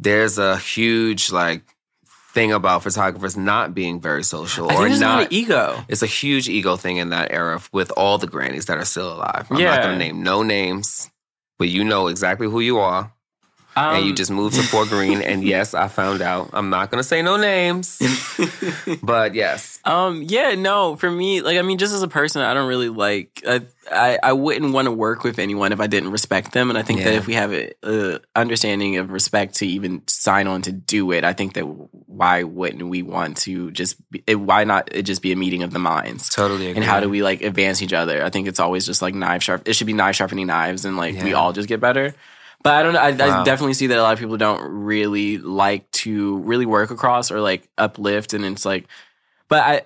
there's 0.00 0.38
a 0.38 0.56
huge 0.56 1.30
like 1.30 1.62
thing 2.32 2.52
about 2.52 2.82
photographers 2.82 3.36
not 3.36 3.74
being 3.74 4.00
very 4.00 4.22
social 4.22 4.70
or 4.70 4.88
not. 4.88 5.00
not 5.00 5.32
ego. 5.32 5.84
it's 5.88 6.02
a 6.02 6.06
huge 6.06 6.48
ego 6.48 6.76
thing 6.76 6.96
in 6.96 7.10
that 7.10 7.32
era 7.32 7.60
with 7.72 7.90
all 7.96 8.18
the 8.18 8.26
grannies 8.26 8.66
that 8.66 8.78
are 8.78 8.84
still 8.84 9.12
alive. 9.12 9.46
I'm 9.50 9.62
not 9.62 9.82
going 9.82 9.98
to 9.98 10.04
name 10.04 10.22
no 10.22 10.42
names, 10.42 11.10
but 11.58 11.68
you 11.68 11.82
know 11.84 12.06
exactly 12.06 12.46
who 12.46 12.60
you 12.60 12.78
are. 12.78 13.12
Um, 13.80 13.96
and 13.96 14.04
you 14.04 14.12
um, 14.12 14.16
just 14.16 14.30
moved 14.30 14.56
to 14.56 14.62
Fort 14.62 14.88
Greene. 14.88 15.22
and 15.22 15.42
yes, 15.44 15.74
I 15.74 15.88
found 15.88 16.22
out. 16.22 16.50
I'm 16.52 16.70
not 16.70 16.90
gonna 16.90 17.02
say 17.02 17.22
no 17.22 17.36
names, 17.36 18.00
but 19.02 19.34
yes. 19.34 19.78
Um. 19.84 20.22
Yeah. 20.22 20.54
No. 20.54 20.96
For 20.96 21.10
me, 21.10 21.40
like, 21.40 21.58
I 21.58 21.62
mean, 21.62 21.78
just 21.78 21.94
as 21.94 22.02
a 22.02 22.08
person, 22.08 22.42
I 22.42 22.54
don't 22.54 22.68
really 22.68 22.88
like. 22.88 23.42
I 23.46 23.62
I, 23.90 24.18
I 24.22 24.32
wouldn't 24.32 24.72
want 24.72 24.86
to 24.86 24.92
work 24.92 25.24
with 25.24 25.38
anyone 25.38 25.72
if 25.72 25.80
I 25.80 25.86
didn't 25.86 26.10
respect 26.10 26.52
them. 26.52 26.70
And 26.70 26.78
I 26.78 26.82
think 26.82 27.00
yeah. 27.00 27.06
that 27.06 27.14
if 27.14 27.26
we 27.26 27.34
have 27.34 27.52
a, 27.52 28.20
understanding 28.36 28.98
of 28.98 29.10
respect 29.10 29.56
to 29.56 29.66
even 29.66 30.06
sign 30.06 30.46
on 30.46 30.62
to 30.62 30.72
do 30.72 31.10
it, 31.12 31.24
I 31.24 31.32
think 31.32 31.54
that 31.54 31.62
why 31.62 32.42
wouldn't 32.44 32.88
we 32.88 33.02
want 33.02 33.38
to 33.38 33.70
just 33.70 33.96
be, 34.10 34.22
it, 34.26 34.36
why 34.36 34.64
not 34.64 34.94
it 34.94 35.02
just 35.02 35.22
be 35.22 35.32
a 35.32 35.36
meeting 35.36 35.62
of 35.62 35.72
the 35.72 35.78
minds? 35.78 36.28
Totally. 36.28 36.66
Agree. 36.66 36.76
And 36.76 36.84
how 36.84 37.00
do 37.00 37.08
we 37.08 37.22
like 37.22 37.42
advance 37.42 37.82
each 37.82 37.92
other? 37.92 38.24
I 38.24 38.30
think 38.30 38.46
it's 38.46 38.60
always 38.60 38.86
just 38.86 39.02
like 39.02 39.14
knife 39.14 39.42
sharp. 39.42 39.66
It 39.66 39.74
should 39.74 39.86
be 39.86 39.92
knife 39.92 40.16
sharpening 40.16 40.46
knives, 40.46 40.84
and 40.84 40.96
like 40.96 41.14
yeah. 41.14 41.24
we 41.24 41.34
all 41.34 41.52
just 41.52 41.68
get 41.68 41.80
better. 41.80 42.14
But 42.62 42.74
I 42.74 42.82
don't 42.82 42.92
know. 42.92 43.00
I, 43.00 43.12
wow. 43.12 43.40
I, 43.40 43.44
definitely 43.44 43.74
see 43.74 43.86
that 43.88 43.98
a 43.98 44.02
lot 44.02 44.12
of 44.12 44.18
people 44.18 44.36
don't 44.36 44.62
really 44.84 45.38
like 45.38 45.90
to 45.92 46.38
really 46.40 46.66
work 46.66 46.90
across 46.90 47.30
or 47.30 47.40
like 47.40 47.68
uplift, 47.78 48.34
and 48.34 48.44
it's 48.44 48.66
like, 48.66 48.86
but 49.48 49.62
I, 49.62 49.82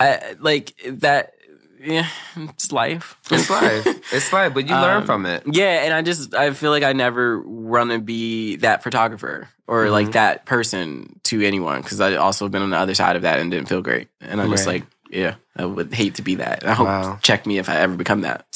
I 0.00 0.34
like 0.40 0.74
that. 0.86 1.34
Yeah, 1.80 2.08
it's 2.36 2.72
life. 2.72 3.18
It's 3.30 3.50
life. 3.50 3.86
it's 4.12 4.32
life, 4.32 4.54
but 4.54 4.68
you 4.68 4.74
um, 4.74 4.82
learn 4.82 5.06
from 5.06 5.26
it. 5.26 5.42
Yeah, 5.46 5.84
and 5.84 5.92
I 5.92 6.02
just 6.02 6.34
I 6.34 6.52
feel 6.52 6.70
like 6.70 6.82
I 6.82 6.94
never 6.94 7.40
want 7.42 7.90
to 7.90 7.98
be 7.98 8.56
that 8.56 8.82
photographer 8.82 9.48
or 9.66 9.84
mm-hmm. 9.84 9.92
like 9.92 10.12
that 10.12 10.46
person 10.46 11.20
to 11.24 11.42
anyone 11.42 11.82
because 11.82 12.00
I 12.00 12.14
also 12.16 12.48
been 12.48 12.62
on 12.62 12.70
the 12.70 12.78
other 12.78 12.94
side 12.94 13.16
of 13.16 13.22
that 13.22 13.38
and 13.38 13.50
didn't 13.50 13.68
feel 13.68 13.82
great. 13.82 14.08
And 14.20 14.40
I'm 14.40 14.48
right. 14.48 14.56
just 14.56 14.66
like, 14.66 14.84
yeah, 15.10 15.34
I 15.56 15.66
would 15.66 15.92
hate 15.92 16.16
to 16.16 16.22
be 16.22 16.36
that. 16.36 16.66
I 16.66 16.72
hope 16.72 16.86
wow. 16.86 17.18
check 17.22 17.46
me 17.46 17.58
if 17.58 17.68
I 17.68 17.76
ever 17.76 17.96
become 17.96 18.22
that. 18.22 18.46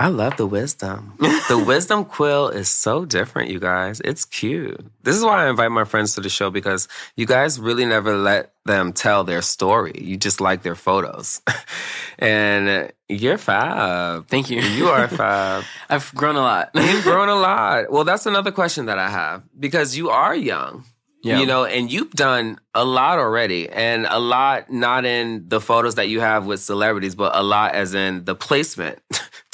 I 0.00 0.08
love 0.08 0.36
the 0.36 0.46
wisdom. 0.46 1.14
the 1.18 1.58
wisdom 1.66 2.04
Quil 2.04 2.50
is 2.50 2.68
so 2.68 3.04
different, 3.04 3.50
you 3.50 3.58
guys. 3.58 4.00
It's 4.04 4.24
cute. 4.24 4.80
This 5.02 5.16
is 5.16 5.24
why 5.24 5.44
I 5.44 5.50
invite 5.50 5.72
my 5.72 5.82
friends 5.82 6.14
to 6.14 6.20
the 6.20 6.28
show 6.28 6.50
because 6.50 6.86
you 7.16 7.26
guys 7.26 7.58
really 7.58 7.84
never 7.84 8.16
let 8.16 8.52
them 8.64 8.92
tell 8.92 9.24
their 9.24 9.42
story. 9.42 9.94
You 10.00 10.16
just 10.16 10.40
like 10.40 10.62
their 10.62 10.76
photos. 10.76 11.42
and 12.20 12.92
you're 13.08 13.38
fab. 13.38 14.28
Thank 14.28 14.50
you. 14.50 14.60
You 14.60 14.86
are 14.86 15.08
fab. 15.20 15.64
I've 15.90 16.14
grown 16.14 16.36
a 16.36 16.42
lot. 16.42 16.70
You've 16.74 17.02
grown 17.02 17.28
a 17.28 17.34
lot. 17.34 17.90
Well, 17.90 18.04
that's 18.04 18.26
another 18.26 18.52
question 18.52 18.86
that 18.86 19.00
I 19.00 19.10
have 19.10 19.42
because 19.58 19.96
you 19.96 20.10
are 20.10 20.34
young. 20.34 20.84
Yeah. 21.24 21.40
You 21.40 21.46
know, 21.46 21.64
and 21.64 21.90
you've 21.92 22.12
done 22.12 22.60
a 22.76 22.84
lot 22.84 23.18
already, 23.18 23.68
and 23.68 24.06
a 24.08 24.20
lot 24.20 24.70
not 24.70 25.04
in 25.04 25.48
the 25.48 25.60
photos 25.60 25.96
that 25.96 26.08
you 26.08 26.20
have 26.20 26.46
with 26.46 26.60
celebrities, 26.60 27.16
but 27.16 27.34
a 27.34 27.42
lot 27.42 27.74
as 27.74 27.92
in 27.92 28.24
the 28.24 28.36
placement 28.36 29.00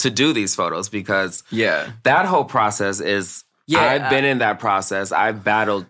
to 0.04 0.10
do 0.10 0.32
these 0.32 0.54
photos 0.54 0.88
because 0.88 1.42
yeah, 1.50 1.90
that 2.04 2.26
whole 2.26 2.44
process 2.44 3.00
is. 3.00 3.44
Yeah, 3.66 3.80
I've 3.80 4.10
been 4.10 4.26
in 4.26 4.38
that 4.38 4.58
process. 4.58 5.10
I've 5.10 5.42
battled 5.42 5.86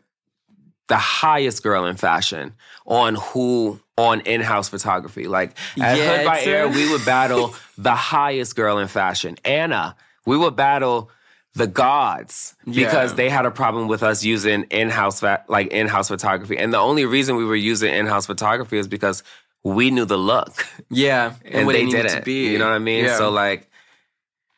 the 0.87 0.97
highest 0.97 1.63
girl 1.63 1.87
in 1.87 1.97
fashion 1.97 2.53
on 2.87 3.17
who 3.17 3.81
on 3.97 4.21
in-house 4.21 4.69
photography. 4.69 5.27
Like 5.27 5.51
at 5.81 5.97
yeah, 5.97 6.19
Hood 6.19 6.27
by 6.27 6.41
Air, 6.43 6.69
we 6.69 6.91
would 6.91 7.05
battle 7.05 7.55
the 7.79 7.95
highest 7.95 8.55
girl 8.55 8.79
in 8.79 8.89
fashion, 8.89 9.37
Anna. 9.45 9.97
We 10.25 10.37
would 10.37 10.57
battle 10.57 11.11
the 11.55 11.67
gods 11.67 12.55
because 12.65 13.13
yeah. 13.13 13.17
they 13.17 13.31
had 13.31 13.47
a 13.47 13.51
problem 13.51 13.89
with 13.89 14.03
us 14.03 14.25
using 14.25 14.65
in-house 14.71 15.23
like 15.49 15.69
in-house 15.69 16.09
photography 16.09 16.59
and 16.59 16.73
the 16.73 16.79
only 16.79 17.05
reason 17.05 17.37
we 17.37 17.45
were 17.45 17.55
using 17.55 17.95
in-house 17.95 18.27
photography 18.27 18.77
is 18.77 18.89
because 18.89 19.23
we 19.63 19.89
knew 19.91 20.05
the 20.05 20.17
look 20.17 20.67
yeah 20.91 21.35
and, 21.45 21.55
and 21.55 21.71
they 21.71 21.87
didn't 21.87 22.27
you 22.27 22.59
know 22.59 22.67
what 22.67 22.75
i 22.75 22.81
mean 22.81 23.05
yeah. 23.05 23.17
so 23.17 23.31
like 23.31 23.71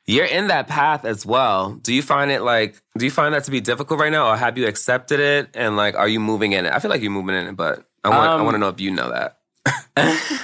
you're 0.07 0.27
in 0.27 0.49
that 0.49 0.69
path 0.69 1.05
as 1.05 1.27
well. 1.27 1.73
Do 1.75 1.93
you 1.93 2.03
find 2.03 2.31
it 2.31 2.43
like 2.43 2.81
do 2.97 3.05
you 3.05 3.11
find 3.11 3.35
that 3.35 3.45
to 3.45 3.51
be 3.51 3.61
difficult 3.61 4.01
right 4.01 4.13
now 4.13 4.31
or 4.31 4.37
have 4.37 4.57
you 4.57 4.67
accepted 4.67 5.21
it? 5.21 5.51
And 5.55 5.77
like 5.77 5.95
are 5.95 6.09
you 6.09 6.21
moving 6.21 6.53
in 6.53 6.67
it? 6.67 6.73
I 6.73 6.79
feel 6.79 6.91
like 6.91 7.03
you're 7.03 7.11
moving 7.11 7.35
in 7.35 7.47
it 7.47 7.57
but 7.57 7.87
i 8.05 8.09
want 8.09 8.29
um, 8.29 8.41
i 8.41 8.45
want 8.45 8.55
to 8.55 8.59
know 8.59 8.69
if 8.69 8.81
you 8.81 8.91
know 8.91 9.11
that. 9.11 9.39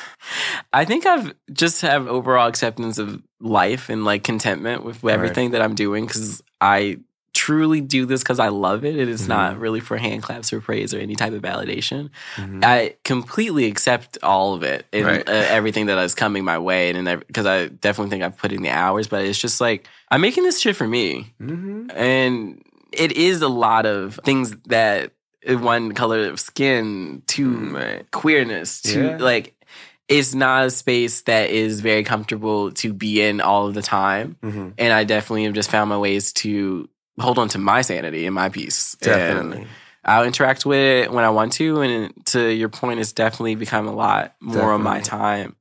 I 0.72 0.84
think 0.84 1.04
I've 1.04 1.34
just 1.52 1.82
have 1.82 2.08
overall 2.08 2.48
acceptance 2.48 2.98
of 2.98 3.22
life 3.40 3.88
and 3.90 4.04
like 4.04 4.24
contentment 4.24 4.84
with 4.84 5.04
everything 5.04 5.46
right. 5.46 5.52
that 5.52 5.62
I'm 5.62 5.74
doing 5.74 6.06
because 6.06 6.42
I 6.60 6.98
truly 7.42 7.80
do 7.80 8.06
this 8.06 8.22
because 8.22 8.38
I 8.38 8.48
love 8.48 8.84
it. 8.84 8.96
It 8.96 9.08
is 9.08 9.22
mm-hmm. 9.22 9.30
not 9.30 9.58
really 9.58 9.80
for 9.80 9.96
hand 9.96 10.22
claps 10.22 10.52
or 10.52 10.60
praise 10.60 10.94
or 10.94 11.00
any 11.00 11.16
type 11.16 11.32
of 11.32 11.42
validation. 11.42 12.10
Mm-hmm. 12.36 12.60
I 12.62 12.94
completely 13.02 13.64
accept 13.64 14.16
all 14.22 14.54
of 14.54 14.62
it 14.62 14.86
and 14.92 15.04
right. 15.04 15.28
uh, 15.28 15.32
everything 15.32 15.86
that 15.86 15.98
is 15.98 16.14
coming 16.14 16.44
my 16.44 16.58
way, 16.58 16.90
and 16.90 17.18
because 17.26 17.46
I 17.46 17.66
definitely 17.66 18.10
think 18.10 18.22
I've 18.22 18.38
put 18.38 18.52
in 18.52 18.62
the 18.62 18.70
hours. 18.70 19.08
But 19.08 19.24
it's 19.24 19.40
just 19.40 19.60
like 19.60 19.88
I'm 20.08 20.20
making 20.20 20.44
this 20.44 20.60
shit 20.60 20.76
for 20.76 20.86
me, 20.86 21.34
mm-hmm. 21.40 21.90
and 21.90 22.62
it 22.92 23.10
is 23.12 23.42
a 23.42 23.48
lot 23.48 23.86
of 23.86 24.20
things 24.24 24.56
that 24.66 25.10
one 25.44 25.94
color 25.94 26.28
of 26.28 26.38
skin 26.38 27.24
to 27.26 27.50
mm, 27.50 28.10
queerness 28.12 28.82
to 28.82 29.02
yeah. 29.02 29.16
like 29.16 29.56
it's 30.06 30.32
not 30.32 30.66
a 30.66 30.70
space 30.70 31.22
that 31.22 31.50
is 31.50 31.80
very 31.80 32.04
comfortable 32.04 32.70
to 32.72 32.92
be 32.92 33.20
in 33.20 33.40
all 33.40 33.66
of 33.66 33.74
the 33.74 33.82
time. 33.82 34.36
Mm-hmm. 34.42 34.68
And 34.78 34.92
I 34.92 35.02
definitely 35.02 35.44
have 35.44 35.54
just 35.54 35.70
found 35.70 35.88
my 35.88 35.98
ways 35.98 36.32
to 36.34 36.88
hold 37.18 37.38
on 37.38 37.48
to 37.48 37.58
my 37.58 37.82
sanity 37.82 38.26
and 38.26 38.34
my 38.34 38.48
peace. 38.48 38.96
Definitely. 39.00 39.58
And 39.58 39.68
I'll 40.04 40.24
interact 40.24 40.66
with 40.66 40.78
it 40.78 41.12
when 41.12 41.24
I 41.24 41.30
want 41.30 41.52
to. 41.54 41.80
And 41.80 42.26
to 42.26 42.48
your 42.48 42.68
point, 42.68 43.00
it's 43.00 43.12
definitely 43.12 43.54
become 43.54 43.86
a 43.86 43.94
lot 43.94 44.34
more 44.40 44.54
definitely. 44.54 44.74
of 44.74 44.80
my 44.82 45.00
time 45.00 45.56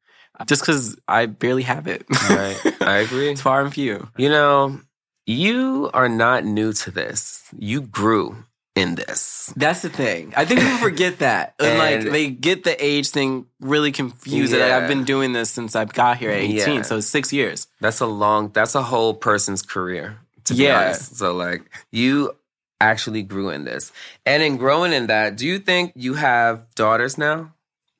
just 0.45 0.61
because 0.61 0.97
I 1.07 1.25
barely 1.25 1.63
have 1.63 1.87
it. 1.87 2.05
right. 2.29 2.81
I 2.81 2.97
agree. 3.05 3.31
it's 3.31 3.41
far 3.41 3.61
and 3.61 3.73
few. 3.73 4.07
You 4.17 4.29
know, 4.29 4.79
you 5.25 5.89
are 5.93 6.09
not 6.09 6.45
new 6.45 6.73
to 6.73 6.91
this. 6.91 7.43
You 7.57 7.81
grew 7.81 8.45
in 8.75 8.95
this. 8.95 9.53
That's 9.55 9.81
the 9.81 9.89
thing. 9.89 10.33
I 10.35 10.45
think 10.45 10.61
people 10.61 10.77
forget 10.77 11.19
that. 11.19 11.55
and, 11.59 11.77
like 11.77 12.11
they 12.11 12.29
get 12.29 12.63
the 12.63 12.83
age 12.83 13.09
thing 13.09 13.47
really 13.59 13.91
confused. 13.91 14.53
Yeah. 14.53 14.77
I've 14.77 14.87
been 14.87 15.03
doing 15.03 15.33
this 15.33 15.49
since 15.49 15.75
I 15.75 15.85
got 15.85 16.17
here 16.17 16.31
at 16.31 16.39
18, 16.39 16.75
yeah. 16.75 16.81
so 16.81 16.99
six 16.99 17.33
years. 17.33 17.67
That's 17.79 17.99
a 17.99 18.07
long 18.07 18.49
that's 18.49 18.75
a 18.75 18.83
whole 18.83 19.13
person's 19.13 19.61
career. 19.61 20.19
To 20.45 20.53
yeah. 20.53 20.79
be 20.79 20.85
honest. 20.85 21.15
So 21.17 21.33
like 21.33 21.69
you 21.91 22.35
actually 22.81 23.23
grew 23.23 23.49
in 23.49 23.63
this. 23.63 23.91
And 24.25 24.43
in 24.43 24.57
growing 24.57 24.91
in 24.91 25.07
that, 25.07 25.37
do 25.37 25.45
you 25.45 25.59
think 25.59 25.93
you 25.95 26.15
have 26.15 26.73
daughters 26.75 27.17
now? 27.17 27.53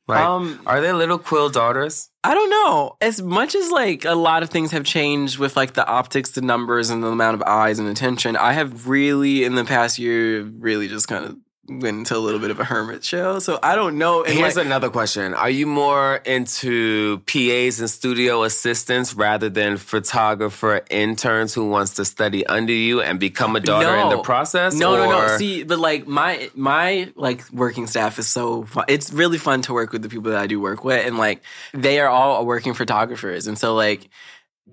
Like, 0.07 0.25
um, 0.25 0.59
are 0.65 0.81
they 0.81 0.91
little 0.91 1.19
Quil 1.19 1.49
daughters? 1.49 2.09
I 2.23 2.33
don't 2.33 2.49
know. 2.49 2.97
As 2.99 3.21
much 3.21 3.55
as 3.55 3.71
like 3.71 4.03
a 4.03 4.15
lot 4.15 4.43
of 4.43 4.49
things 4.49 4.71
have 4.71 4.83
changed 4.83 5.37
with 5.37 5.55
like 5.55 5.73
the 5.73 5.87
optics, 5.87 6.31
the 6.31 6.41
numbers, 6.41 6.89
and 6.89 7.01
the 7.01 7.07
amount 7.07 7.35
of 7.35 7.43
eyes 7.43 7.79
and 7.79 7.87
attention, 7.87 8.35
I 8.35 8.53
have 8.53 8.87
really 8.87 9.45
in 9.45 9.55
the 9.55 9.63
past 9.63 9.99
year 9.99 10.41
really 10.41 10.87
just 10.89 11.07
kind 11.07 11.23
of 11.23 11.37
went 11.67 11.99
into 11.99 12.17
a 12.17 12.19
little 12.19 12.39
bit 12.39 12.51
of 12.51 12.59
a 12.59 12.63
hermit 12.63 13.03
show. 13.03 13.39
So 13.39 13.59
I 13.61 13.75
don't 13.75 13.97
know. 13.97 14.23
And 14.23 14.33
Here's 14.33 14.57
like, 14.57 14.65
another 14.65 14.89
question. 14.89 15.33
Are 15.33 15.49
you 15.49 15.67
more 15.67 16.15
into 16.25 17.19
PAs 17.19 17.79
and 17.79 17.89
studio 17.89 18.43
assistants 18.43 19.13
rather 19.13 19.47
than 19.47 19.77
photographer 19.77 20.81
interns 20.89 21.53
who 21.53 21.69
wants 21.69 21.95
to 21.95 22.05
study 22.05 22.45
under 22.45 22.73
you 22.73 23.01
and 23.01 23.19
become 23.19 23.55
a 23.55 23.59
daughter 23.59 23.95
no. 23.95 24.09
in 24.11 24.17
the 24.17 24.23
process? 24.23 24.73
No, 24.73 24.95
or? 24.95 25.07
no, 25.07 25.27
no. 25.27 25.37
See, 25.37 25.63
but 25.63 25.79
like 25.79 26.07
my 26.07 26.49
my 26.55 27.11
like 27.15 27.49
working 27.51 27.87
staff 27.87 28.17
is 28.17 28.27
so 28.27 28.63
fun. 28.63 28.85
It's 28.87 29.13
really 29.13 29.37
fun 29.37 29.61
to 29.63 29.73
work 29.73 29.91
with 29.91 30.01
the 30.01 30.09
people 30.09 30.31
that 30.31 30.41
I 30.41 30.47
do 30.47 30.59
work 30.59 30.83
with 30.83 31.05
and 31.05 31.17
like 31.17 31.43
they 31.73 31.99
are 31.99 32.09
all 32.09 32.45
working 32.45 32.73
photographers. 32.73 33.47
And 33.47 33.57
so 33.57 33.75
like 33.75 34.09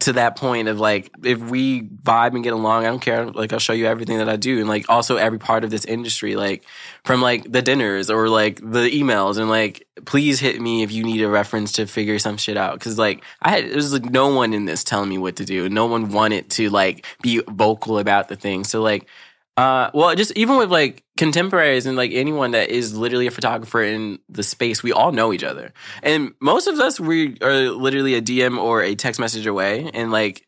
to 0.01 0.13
that 0.15 0.37
point 0.37 0.69
of 0.69 0.79
like 0.79 1.11
if 1.25 1.39
we 1.39 1.83
vibe 1.83 2.35
and 2.35 2.45
get 2.45 2.53
along 2.53 2.85
i 2.85 2.89
don't 2.89 3.01
care. 3.01 3.27
Like 3.27 3.53
i'll 3.53 3.59
show 3.59 3.73
you 3.73 3.87
everything 3.87 4.19
that 4.19 4.29
i 4.29 4.37
do. 4.37 4.59
And 4.59 4.69
like 4.69 4.89
also 4.89 5.17
every 5.17 5.39
part 5.39 5.65
of 5.65 5.71
this 5.71 5.85
industry 5.85 6.37
like 6.37 6.65
from 7.05 7.21
like 7.21 7.51
the 7.51 7.63
dinners 7.63 8.11
or 8.11 8.29
like 8.29 8.57
the 8.57 8.91
emails 8.91 9.39
and 9.39 9.49
like 9.49 9.87
please 10.05 10.41
hit 10.41 10.61
me 10.61 10.83
if 10.83 10.93
you 10.93 11.05
need 11.05 11.23
a 11.23 11.29
reference 11.29 11.73
to 11.73 11.87
figure 11.87 12.19
some 12.19 12.37
shit 12.37 12.57
out. 12.57 12.75
Because 12.75 12.99
like 12.99 13.25
i 13.43 13.51
had 13.51 13.75
was 13.75 13.93
like 13.93 14.05
no 14.05 14.29
one 14.29 14.53
in 14.53 14.65
this 14.65 14.85
telling 14.85 15.09
me 15.09 15.19
what 15.19 15.37
to 15.37 15.45
do. 15.45 15.69
No 15.69 15.87
one 15.87 16.11
wanted 16.11 16.51
to 16.51 16.71
like 16.71 17.07
be 17.23 17.43
vocal 17.49 17.99
about 17.99 18.29
the 18.29 18.37
thing. 18.37 18.65
So 18.65 18.83
like 18.83 19.09
uh, 19.59 19.91
well, 19.93 20.15
just 20.15 20.31
even 20.37 20.57
with 20.57 20.71
like 20.71 21.03
contemporaries 21.17 21.85
and 21.85 21.97
like 21.97 22.13
anyone 22.13 22.53
that 22.53 22.71
is 22.71 22.97
literally 22.97 23.27
a 23.27 23.31
photographer 23.33 23.83
in 23.83 24.21
the 24.29 24.45
space, 24.45 24.85
we 24.85 24.93
all 24.93 25.11
know 25.11 25.33
each 25.33 25.43
other. 25.43 25.73
And 26.01 26.33
most 26.41 26.69
of 26.69 26.79
us, 26.79 27.01
we 27.01 27.37
are 27.43 27.69
literally 27.69 28.15
a 28.15 28.23
DM 28.23 28.57
or 28.57 28.83
a 28.83 28.95
text 28.95 29.19
message 29.19 29.47
away. 29.47 29.91
And 29.93 30.13
like, 30.13 30.47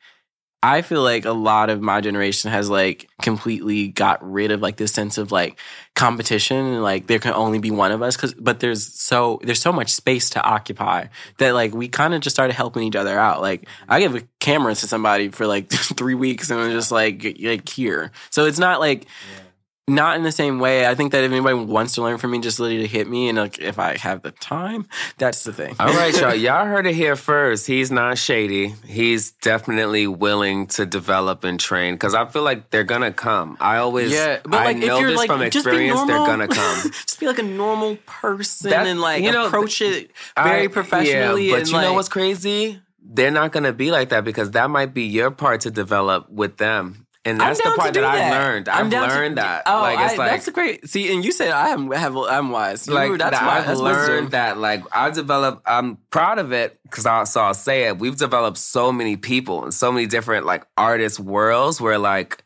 I 0.63 0.83
feel 0.83 1.03
like 1.03 1.25
a 1.25 1.33
lot 1.33 1.71
of 1.71 1.81
my 1.81 2.03
generation 2.03 2.51
has 2.51 2.69
like 2.69 3.09
completely 3.23 3.89
got 3.89 4.23
rid 4.23 4.51
of 4.51 4.61
like 4.61 4.77
this 4.77 4.93
sense 4.93 5.17
of 5.17 5.33
like 5.33 5.59
competition 5.95 6.59
and 6.59 6.83
like 6.83 7.07
there 7.07 7.19
can 7.19 7.33
only 7.33 7.59
be 7.59 7.71
one 7.71 7.93
of 7.93 8.03
us 8.03 8.17
cuz 8.17 8.35
but 8.35 8.61
there's 8.61 8.87
so 8.87 9.41
there's 9.43 9.61
so 9.61 9.73
much 9.73 9.91
space 9.91 10.29
to 10.31 10.43
occupy 10.43 11.07
that 11.39 11.55
like 11.55 11.75
we 11.75 11.89
kind 11.89 12.13
of 12.13 12.21
just 12.21 12.37
started 12.37 12.53
helping 12.53 12.83
each 12.83 12.97
other 12.97 13.19
out. 13.19 13.41
Like 13.41 13.67
I 13.89 14.01
give 14.01 14.15
a 14.15 14.23
camera 14.39 14.75
to 14.75 14.87
somebody 14.87 15.31
for 15.31 15.47
like 15.47 15.71
3 15.73 16.15
weeks 16.15 16.51
and 16.51 16.61
I'm 16.61 16.73
just 16.73 16.93
like 16.93 17.25
like 17.43 17.69
here. 17.69 18.13
So 18.29 18.45
it's 18.45 18.59
not 18.59 18.81
like 18.81 19.05
yeah 19.05 19.50
not 19.89 20.17
in 20.17 20.23
the 20.23 20.31
same 20.33 20.61
way. 20.61 20.87
I 20.87 20.95
think 20.95 21.11
that 21.13 21.25
if 21.25 21.33
anybody 21.33 21.57
wants 21.57 21.95
to 21.97 22.03
learn 22.03 22.19
from 22.19 22.31
me, 22.31 22.39
just 22.41 22.61
literally 22.61 22.87
hit 22.87 23.09
me, 23.09 23.29
and 23.29 23.37
like 23.39 23.59
if 23.59 23.79
I 23.79 23.97
have 23.99 24.23
the 24.23 24.31
time, 24.31 24.87
that's 25.19 25.43
the 25.45 25.53
thing. 25.53 25.75
All 25.81 25.89
right, 25.89 26.17
y'all. 26.19 26.35
Y'all 26.41 26.65
heard 26.67 26.87
it 26.87 26.95
here 26.95 27.17
first. 27.17 27.67
He's 27.67 27.91
not 27.91 28.17
shady. 28.19 28.75
He's 28.87 29.33
definitely 29.33 30.07
willing 30.07 30.67
to 30.69 30.87
develop 30.87 31.43
and 31.45 31.59
train 31.59 31.95
because 31.95 32.15
I 32.15 32.25
feel 32.27 32.43
like 32.43 32.71
they're 32.71 32.85
gonna 32.85 33.13
come. 33.13 33.57
I 33.61 33.79
always, 33.79 34.13
Yeah, 34.13 34.39
but 34.45 34.55
I 34.61 34.65
like 34.67 34.77
know 34.77 34.97
if 34.97 35.01
you're 35.01 35.11
this 35.11 35.19
like 35.19 35.27
from 35.31 35.43
experience. 35.43 35.97
normal, 35.97 36.07
They're 36.25 36.27
gonna 36.27 36.49
come. 36.49 36.91
just 37.07 37.19
be 37.19 37.27
like 37.27 37.39
a 37.39 37.43
normal 37.43 37.97
person 38.07 38.71
That- 38.71 38.87
and 38.87 39.01
like 39.01 39.23
you 39.25 39.33
know, 39.33 39.47
approach 39.47 39.81
it 39.83 40.11
very 40.37 40.65
I- 40.65 40.69
professionally. 40.69 41.47
Yeah, 41.49 41.55
but 41.55 41.61
and, 41.63 41.69
you 41.69 41.81
know 41.81 41.95
what's 41.95 42.09
crazy? 42.09 42.81
They're 43.03 43.31
not 43.33 43.51
gonna 43.51 43.73
be 43.73 43.91
like 43.91 44.11
that 44.11 44.23
because 44.25 44.53
that 44.53 44.71
might 44.71 44.95
be 44.95 45.03
your 45.03 45.33
part 45.33 45.63
to 45.63 45.71
develop 45.73 46.31
with 46.31 46.59
them. 46.59 47.07
And 47.25 47.39
that's 47.39 47.59
the 47.63 47.71
part 47.77 47.93
that, 47.93 48.01
that. 48.01 48.05
I've 48.15 48.33
learned. 48.33 48.69
I've 48.71 48.89
down 48.91 49.09
to- 49.09 49.15
learned 49.15 49.37
that. 49.37 49.65
Oh, 49.67 49.81
like 49.83 49.99
it's 50.01 50.15
I, 50.15 50.17
like 50.17 50.31
that's 50.31 50.49
great. 50.51 50.89
See, 50.89 51.13
and 51.13 51.23
you 51.23 51.33
said 51.33 51.51
I 51.51 51.69
am 51.69 51.91
have 51.91 52.17
I'm 52.17 52.51
wise. 52.51 52.87
You, 52.89 52.95
like 52.95 53.19
that's 53.19 53.39
that 53.39 53.47
why 53.47 53.59
I've 53.59 53.67
that's 53.67 53.79
learned 53.81 54.31
that 54.31 54.57
like 54.57 54.85
I've 54.91 55.13
developed 55.15 55.63
I'm 55.67 55.99
proud 56.11 56.39
of 56.39 56.53
it 56.53 56.79
because 56.85 57.05
I 57.05 57.25
so 57.25 57.43
I'll 57.43 57.53
say 57.53 57.89
it 57.89 57.99
we've 57.99 58.17
developed 58.17 58.57
so 58.57 58.91
many 58.91 59.17
people 59.19 59.65
and 59.65 59.75
so 59.75 59.93
many 59.93 60.07
different 60.07 60.47
like 60.47 60.65
artist 60.79 61.21
worlds 61.21 61.79
where 61.79 61.99
like 61.99 62.43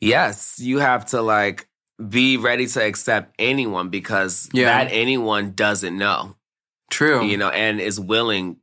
yes 0.00 0.58
you 0.58 0.78
have 0.78 1.04
to 1.06 1.20
like 1.20 1.68
be 2.08 2.36
ready 2.38 2.66
to 2.66 2.82
accept 2.82 3.34
anyone 3.38 3.88
because 3.90 4.48
Yeah. 4.52 4.84
that 4.84 4.92
anyone 4.92 5.52
doesn't 5.52 5.96
know 5.98 6.36
True. 6.90 7.24
you 7.24 7.36
know 7.36 7.48
and 7.50 7.80
is 7.80 7.98
willing 8.00 8.56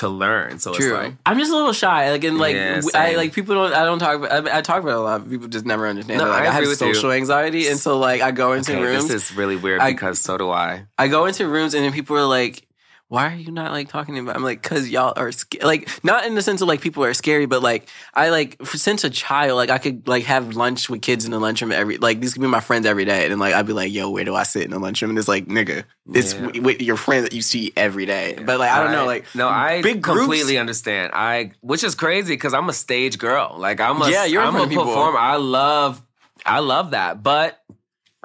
to 0.00 0.08
learn 0.08 0.58
so 0.58 0.72
True. 0.72 0.94
it's 0.94 1.04
like 1.04 1.14
I'm 1.26 1.38
just 1.38 1.50
a 1.52 1.54
little 1.56 1.72
shy. 1.72 2.10
Like 2.10 2.24
and 2.24 2.38
like 2.38 2.54
Yeah, 2.54 2.76
w- 2.76 2.90
I 2.94 3.08
same. 3.08 3.16
like 3.16 3.32
people 3.32 3.54
don't. 3.54 3.72
I 3.72 3.84
don't 3.84 3.98
talk 3.98 4.16
about. 4.16 4.48
I, 4.48 4.58
I 4.58 4.60
talk 4.62 4.82
about 4.82 4.90
it 4.92 4.96
a 4.96 5.00
lot. 5.00 5.28
People 5.28 5.48
just 5.48 5.64
never 5.66 5.86
understand. 5.86 6.20
No. 6.20 6.28
Like, 6.28 6.42
I 6.42 6.46
I, 6.48 6.50
have 6.50 6.54
agree 6.62 6.68
with 6.70 6.80
you. 6.80 6.94
social 6.94 7.12
anxiety, 7.12 7.68
and 7.68 7.78
so 7.78 7.98
like 7.98 8.20
I 8.22 8.30
go 8.30 8.52
into 8.52 8.72
okay, 8.72 8.82
rooms. 8.82 9.08
this 9.08 9.30
is 9.30 9.36
really 9.36 9.56
weird 9.56 9.80
I- 9.80 9.92
because 9.92 10.20
so 10.20 10.36
do 10.38 10.50
I 10.50 10.86
I 10.98 11.08
go 11.08 11.26
into 11.26 11.46
rooms 11.48 11.74
and 11.74 11.84
then 11.84 11.92
people 11.92 12.16
are 12.16 12.26
like, 12.26 12.66
"Why 13.14 13.32
are 13.32 13.36
you 13.36 13.50
not 13.52 13.72
like 13.72 13.88
talking 13.88 14.18
about?" 14.18 14.36
I'm 14.36 14.42
like, 14.42 14.62
"Cause 14.62 14.88
y'all 14.88 15.12
are 15.16 15.30
sc-. 15.32 15.62
like 15.62 15.88
not 16.04 16.26
in 16.26 16.34
the 16.34 16.42
sense 16.42 16.60
of 16.60 16.68
like 16.68 16.80
people 16.80 17.02
are 17.04 17.14
scary, 17.14 17.46
but 17.46 17.62
like 17.62 17.88
I 18.12 18.28
like 18.30 18.60
for, 18.64 18.76
since 18.76 19.04
a 19.04 19.10
child, 19.10 19.56
like 19.56 19.70
I 19.70 19.78
could 19.78 20.06
like 20.08 20.24
have 20.24 20.56
lunch 20.56 20.90
with 20.90 21.00
kids 21.02 21.24
in 21.24 21.30
the 21.30 21.38
lunchroom 21.40 21.72
every 21.72 21.96
like 21.98 22.20
these 22.20 22.34
could 22.34 22.42
be 22.42 22.48
my 22.48 22.60
friends 22.60 22.84
every 22.86 23.04
day, 23.04 23.30
and 23.30 23.40
like 23.40 23.54
I'd 23.54 23.66
be 23.66 23.72
like, 23.72 23.92
"Yo, 23.92 24.10
where 24.10 24.24
do 24.24 24.34
I 24.34 24.42
sit 24.42 24.62
in 24.64 24.70
the 24.72 24.78
lunchroom?" 24.78 25.10
And 25.12 25.18
it's 25.18 25.28
like, 25.28 25.46
"Nigga, 25.46 25.84
it's 26.12 26.34
Yeah. 26.34 26.60
with 26.60 26.82
your 26.82 26.96
friend 26.96 27.24
that 27.24 27.32
you 27.32 27.42
see 27.42 27.72
every 27.76 28.04
day." 28.06 28.36
But 28.44 28.58
like 28.58 28.70
I 28.70 28.82
don't 28.82 28.92
know, 28.92 29.06
like 29.06 29.24
no, 29.34 29.48
I 29.48 29.80
big 29.80 30.02
groups- 30.02 30.20
completely 30.20 30.58
understand. 30.58 31.12
I, 31.14 31.52
which 31.60 31.84
is 31.84 31.94
crazy 31.94 32.34
because 32.34 32.52
I'm 32.52 32.68
a 32.68 32.72
stage 32.74 33.18
girl. 33.18 33.54
Like 33.58 33.80
I'm 33.80 34.02
a, 34.02 34.10
Yeah, 34.10 34.24
you're 34.24 34.42
I'm 34.42 34.56
a 34.56 34.66
performer. 34.66 35.18
I 35.18 35.36
love, 35.36 36.02
I 36.44 36.58
love 36.58 36.90
that. 36.90 37.22
But 37.22 37.60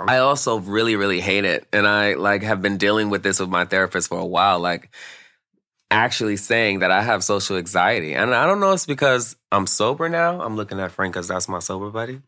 I 0.07 0.17
also 0.19 0.59
really, 0.59 0.95
really 0.95 1.19
hate 1.19 1.45
it, 1.45 1.67
and 1.73 1.87
I 1.87 2.13
like 2.13 2.43
have 2.43 2.61
been 2.61 2.77
dealing 2.77 3.09
with 3.09 3.23
this 3.23 3.39
with 3.39 3.49
my 3.49 3.65
therapist 3.65 4.09
for 4.09 4.19
a 4.19 4.25
while. 4.25 4.59
Like 4.59 4.89
actually 5.91 6.37
saying 6.37 6.79
that 6.79 6.91
I 6.91 7.01
have 7.01 7.23
social 7.23 7.57
anxiety, 7.57 8.13
and 8.13 8.33
I 8.33 8.45
don't 8.45 8.59
know. 8.59 8.69
If 8.69 8.75
it's 8.75 8.85
because 8.85 9.35
I'm 9.51 9.67
sober 9.67 10.09
now. 10.09 10.41
I'm 10.41 10.55
looking 10.55 10.79
at 10.79 10.91
Frank 10.91 11.13
because 11.13 11.27
that's 11.27 11.49
my 11.49 11.59
sober 11.59 11.89
buddy. 11.89 12.21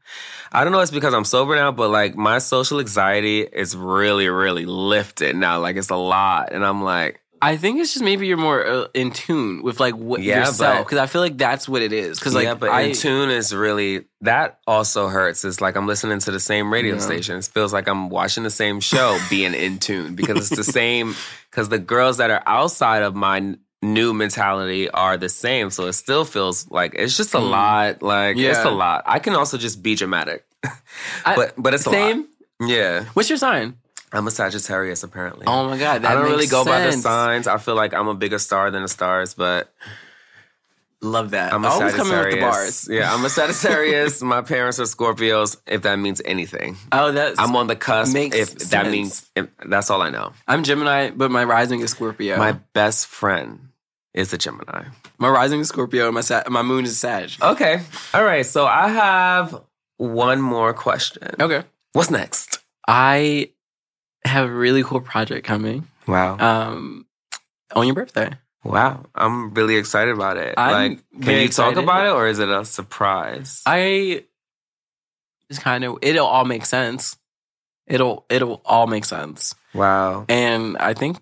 I 0.51 0.63
don't 0.63 0.73
know. 0.73 0.79
It's 0.79 0.91
because 0.91 1.13
I'm 1.13 1.25
sober 1.25 1.55
now, 1.55 1.71
but 1.71 1.89
like 1.89 2.15
my 2.15 2.39
social 2.39 2.79
anxiety 2.79 3.41
is 3.41 3.75
really, 3.75 4.27
really 4.27 4.65
lifted 4.65 5.36
now. 5.36 5.60
Like 5.60 5.75
it's 5.75 5.91
a 5.91 5.95
lot, 5.95 6.51
and 6.51 6.65
I'm 6.65 6.84
like. 6.84 7.19
I 7.43 7.58
think 7.58 7.80
it's 7.80 7.93
just 7.93 8.04
maybe 8.06 8.27
you're 8.27 8.38
more 8.38 8.63
uh, 8.65 8.88
in 8.93 9.10
tune 9.12 9.63
with 9.63 9.80
like 9.80 9.95
what 9.95 10.21
Yeah, 10.21 10.39
yourself 10.45 10.86
because 10.86 10.99
I 10.99 11.08
feel 11.08 11.21
like 11.21 11.38
that's 11.38 11.67
what 11.67 11.82
it 11.82 11.91
is. 11.91 12.19
Because 12.19 12.36
like 12.36 12.43
yeah, 12.45 12.54
but 12.54 12.69
I, 12.69 12.82
in 12.82 12.93
tune 12.93 13.32
is 13.32 13.54
really 13.56 14.06
that 14.21 14.60
also 14.67 15.08
hurts. 15.08 15.43
It's 15.43 15.60
like 15.60 15.75
I'm 15.75 15.88
listening 15.88 16.19
to 16.19 16.32
the 16.32 16.39
same 16.39 16.71
radio 16.71 16.95
Yeah. 16.95 17.01
station. 17.01 17.38
It 17.38 17.45
feels 17.45 17.73
like 17.73 17.88
I'm 17.88 18.10
watching 18.10 18.43
the 18.43 18.51
same 18.51 18.80
show, 18.80 19.17
being 19.30 19.54
in 19.56 19.80
tune 19.80 20.13
because 20.15 20.38
it's 20.38 20.56
the 20.56 20.63
same. 20.71 21.15
Because 21.49 21.69
the 21.69 21.80
girls 21.80 22.17
that 22.17 22.30
are 22.30 22.43
outside 22.45 23.01
of 23.04 23.15
my 23.15 23.56
new 23.82 24.13
mentality 24.13 24.88
are 24.91 25.17
the 25.17 25.27
same, 25.30 25.71
so 25.71 25.88
it 25.88 25.93
still 25.93 26.23
feels 26.23 26.69
like 26.69 26.93
it's 26.95 27.17
just 27.17 27.34
a 27.34 27.39
lot. 27.39 28.04
Like 28.04 28.38
it's 28.38 28.60
Mm. 28.60 28.65
A 28.65 28.69
lot. 28.69 29.04
I 29.08 29.17
can 29.17 29.34
also 29.36 29.58
just 29.58 29.82
be 29.82 29.95
dramatic, 29.95 30.45
I- 31.25 31.36
but 31.36 31.54
but 31.58 31.73
it's 31.73 31.84
same. 31.86 32.17
lot. 32.19 32.69
Yeah, 32.69 33.06
What's 33.15 33.27
your 33.30 33.39
sign? 33.39 33.77
I'm 34.13 34.28
a 34.28 34.32
Sagittarius 34.32 35.04
apparently. 35.04 35.45
Oh 35.47 35.69
my 35.69 35.78
god, 35.78 36.02
that 36.02 36.12
I 36.12 36.15
don't 36.15 36.30
really 36.30 36.47
go 36.47 36.65
by 36.65 36.82
the 36.82 36.91
signs. 36.93 37.47
I 37.47 37.58
feel 37.58 37.76
like 37.76 37.93
I'm 37.93 38.08
a 38.08 38.13
bigger 38.15 38.39
star 38.39 38.69
than 38.71 38.82
the 38.84 38.88
stars, 38.89 39.34
but 39.34 39.74
Love 41.04 41.32
that. 41.32 41.52
I'm 41.52 41.65
a 41.65 41.67
oh, 41.67 41.71
Always 41.71 41.93
Sagittarius. 41.93 42.12
coming 42.19 42.26
with 42.30 42.36
the 42.36 42.41
bars. 42.41 42.88
Yeah, 42.91 43.12
I'm 43.13 43.26
a 43.26 43.30
Sagittarius. 43.39 44.21
My 44.21 44.41
parents 44.43 44.80
are 44.80 44.84
Scorpios. 44.84 45.58
If 45.65 45.82
that 45.82 45.95
means 45.97 46.21
anything, 46.26 46.78
Oh, 46.91 47.12
that's 47.12 47.39
I'm 47.39 47.56
on 47.56 47.65
the 47.65 47.76
cusp. 47.76 48.13
Makes 48.13 48.36
if 48.38 48.56
that 48.69 48.86
means, 48.91 49.28
if, 49.36 49.47
that's 49.65 49.89
all 49.89 50.04
I 50.04 50.12
know. 50.12 50.34
I'm 50.47 50.62
Gemini, 50.63 51.10
but 51.10 51.32
my 51.32 51.43
rising 51.43 51.80
is 51.80 51.89
Scorpio. 51.89 52.38
My 52.38 52.52
best 52.74 53.08
friend 53.08 53.69
is 54.13 54.32
a 54.32 54.38
Gemini. 54.38 54.84
my 55.17 55.30
rising 55.30 55.60
is 55.62 55.69
Scorpio. 55.69 56.06
and 56.06 56.13
My 56.13 56.21
sa- 56.21 56.43
my 56.50 56.62
moon 56.62 56.86
is 56.86 57.00
Sag. 57.00 57.32
Okay, 57.41 57.82
all 58.13 58.24
right. 58.24 58.45
So 58.45 58.67
I 58.67 58.89
have 58.89 59.60
one 59.97 60.39
more 60.39 60.71
question. 60.74 61.30
Okay. 61.39 61.63
What's 61.93 62.12
next? 62.12 62.60
I 62.88 63.50
have 64.25 64.47
a 64.49 64.51
really 64.53 64.84
cool 64.84 65.01
project 65.01 65.45
coming. 65.45 65.88
Wow, 66.07 66.38
Um, 66.39 67.05
on 67.75 67.86
your 67.88 67.95
birthday. 67.95 68.31
wow. 68.63 69.05
I'm 69.15 69.53
really 69.53 69.75
excited 69.75 70.13
about 70.13 70.38
it. 70.38 70.55
I'm 70.57 70.71
like, 70.91 70.99
can 71.21 71.41
you 71.41 71.49
talk 71.49 71.75
about 71.75 72.05
it, 72.07 72.12
or 72.12 72.27
is 72.27 72.39
it 72.39 72.49
a 72.49 72.65
surprise? 72.65 73.62
I 73.65 74.25
just 75.49 75.62
kind 75.62 75.84
of 75.84 75.97
it'll 76.01 76.25
all 76.27 76.45
make 76.45 76.65
sense. 76.65 77.17
It'll 77.88 78.25
it'll 78.29 78.62
all 78.65 78.88
make 78.88 79.05
sense. 79.05 79.53
wow, 79.73 80.25
And 80.29 80.77
I 80.77 80.93
think 80.93 81.17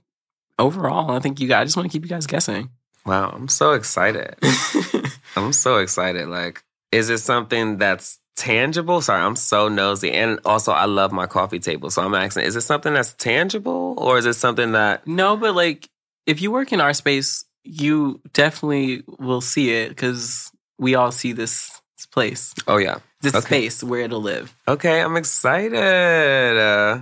overall, 0.58 1.12
I 1.12 1.20
think 1.20 1.40
you 1.40 1.48
guys 1.48 1.62
I 1.62 1.66
just 1.66 1.78
want 1.78 1.90
to 1.90 1.92
keep 1.92 2.04
you 2.04 2.10
guys 2.10 2.28
guessing. 2.28 2.70
wow. 3.06 3.30
I'm 3.34 3.48
so 3.48 3.74
excited. 3.74 4.36
I'm 5.36 5.54
so 5.54 5.78
excited. 5.78 6.28
Like, 6.28 6.64
is 6.92 7.10
it 7.10 7.20
something 7.20 7.78
that's 7.78 8.20
tangible? 8.40 9.02
Sorry, 9.02 9.22
I'm 9.22 9.36
so 9.36 9.68
nosy. 9.68 10.12
And 10.12 10.40
also, 10.46 10.72
I 10.72 10.86
love 10.86 11.12
my 11.12 11.28
coffee 11.28 11.60
table. 11.60 11.90
So 11.92 12.02
I'm 12.04 12.16
asking, 12.16 12.44
is 12.44 12.56
it 12.56 12.62
something 12.62 12.94
that's 12.94 13.14
tangible 13.14 13.96
or 13.98 14.18
is 14.18 14.26
it 14.26 14.34
something 14.34 14.72
that. 14.72 15.06
No, 15.06 15.38
but 15.38 15.56
like 15.56 15.90
if 16.26 16.42
you 16.42 16.52
work 16.52 16.72
in 16.72 16.82
our 16.82 16.94
space, 16.94 17.46
you 17.64 18.22
definitely 18.34 19.04
will 19.20 19.42
see 19.42 19.72
it 19.72 19.90
because 19.90 20.52
we 20.78 20.96
all 20.96 21.12
see 21.12 21.34
this, 21.34 21.72
place, 22.12 22.54
Oh, 22.66 22.78
yeah. 22.78 23.00
this 23.22 23.36
Okay. 23.36 23.46
space 23.46 23.84
where 23.84 24.02
it'll 24.02 24.22
live. 24.22 24.56
Okay, 24.68 25.02
I'm 25.02 25.16
excited. 25.18 25.76
Uh, 25.76 27.02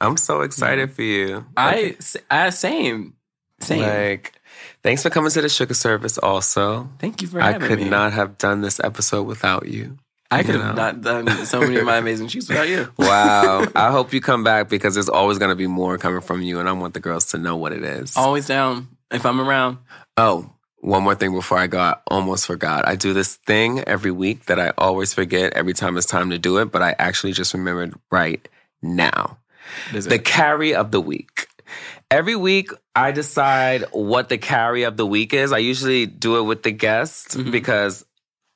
I'm 0.00 0.16
so 0.16 0.40
excited 0.40 0.92
for 0.92 1.02
you. 1.02 1.44
I, 1.56 1.96
I 2.30 2.50
same, 2.50 3.14
same. 3.60 3.80
Like, 3.82 4.32
thanks 4.82 5.02
for 5.02 5.10
coming 5.10 5.30
to 5.30 5.42
the 5.42 5.48
Shugga 5.48 5.76
Service 5.76 6.16
also. 6.18 6.88
Thank 6.98 7.20
you 7.22 7.28
for 7.28 7.40
I 7.40 7.52
having 7.52 7.68
could 7.68 7.86
not 7.90 8.12
have 8.14 8.38
done 8.38 8.62
this 8.62 8.80
episode 8.82 9.24
without 9.24 9.68
you. 9.68 9.98
I 10.30 10.42
could 10.42 10.54
you 10.54 10.60
have 10.60 10.76
not 10.76 11.00
done 11.00 11.28
so 11.46 11.60
many 11.60 11.76
of 11.76 11.84
my 11.84 11.96
amazing 11.96 12.28
shoots 12.28 12.48
without 12.48 12.68
you. 12.68 12.92
Wow. 12.98 13.66
I 13.74 13.90
hope 13.90 14.12
you 14.12 14.20
come 14.20 14.44
back 14.44 14.68
because 14.68 14.94
there's 14.94 15.08
always 15.08 15.38
going 15.38 15.48
to 15.50 15.56
be 15.56 15.66
more 15.66 15.98
coming 15.98 16.20
from 16.20 16.40
you, 16.42 16.60
and 16.60 16.68
I 16.68 16.72
want 16.72 16.94
the 16.94 17.00
girls 17.00 17.26
to 17.26 17.38
know 17.38 17.56
what 17.56 17.72
it 17.72 17.82
is. 17.82 18.16
Always 18.16 18.46
down 18.46 18.88
if 19.10 19.26
I'm 19.26 19.40
around. 19.40 19.78
Oh, 20.16 20.50
one 20.78 21.02
more 21.02 21.14
thing 21.14 21.32
before 21.32 21.58
I 21.58 21.66
go. 21.66 21.78
I 21.80 21.96
almost 22.08 22.46
forgot. 22.46 22.86
I 22.86 22.94
do 22.96 23.12
this 23.12 23.36
thing 23.36 23.80
every 23.86 24.10
week 24.12 24.46
that 24.46 24.58
I 24.60 24.72
always 24.78 25.12
forget 25.12 25.52
every 25.54 25.72
time 25.74 25.96
it's 25.96 26.06
time 26.06 26.30
to 26.30 26.38
do 26.38 26.58
it, 26.58 26.66
but 26.72 26.80
I 26.82 26.94
actually 26.98 27.32
just 27.32 27.52
remembered 27.52 27.94
right 28.10 28.46
now. 28.82 29.38
The 29.92 30.18
carry 30.18 30.74
of 30.74 30.90
the 30.90 31.00
week. 31.00 31.48
Every 32.10 32.34
week, 32.34 32.70
I 32.96 33.12
decide 33.12 33.84
what 33.92 34.28
the 34.28 34.38
carry 34.38 34.82
of 34.82 34.96
the 34.96 35.06
week 35.06 35.32
is. 35.32 35.52
I 35.52 35.58
usually 35.58 36.06
do 36.06 36.38
it 36.38 36.42
with 36.42 36.62
the 36.64 36.72
guests 36.72 37.36
Mhm. 37.36 37.52
because 37.52 38.04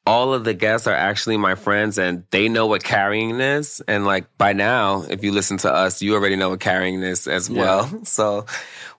all 0.07 0.35
of 0.35 0.45
the 0.45 0.53
guests 0.53 0.87
are 0.87 0.95
actually 0.95 1.39
my 1.39 1.55
friends 1.55 1.97
and 1.99 2.25
they 2.31 2.49
know 2.49 2.67
what 2.67 2.85
carrying 2.85 3.41
is. 3.41 3.81
And 3.89 4.05
like 4.05 4.27
by 4.37 4.53
now, 4.53 5.05
if 5.09 5.25
you 5.25 5.33
listen 5.33 5.57
to 5.59 5.73
us, 5.73 6.03
you 6.03 6.15
already 6.15 6.37
know 6.37 6.51
what 6.51 6.61
carrying 6.61 7.03
is 7.03 7.27
as 7.27 7.49
Yeah. 7.49 7.61
well. 7.63 8.01
So, 8.05 8.45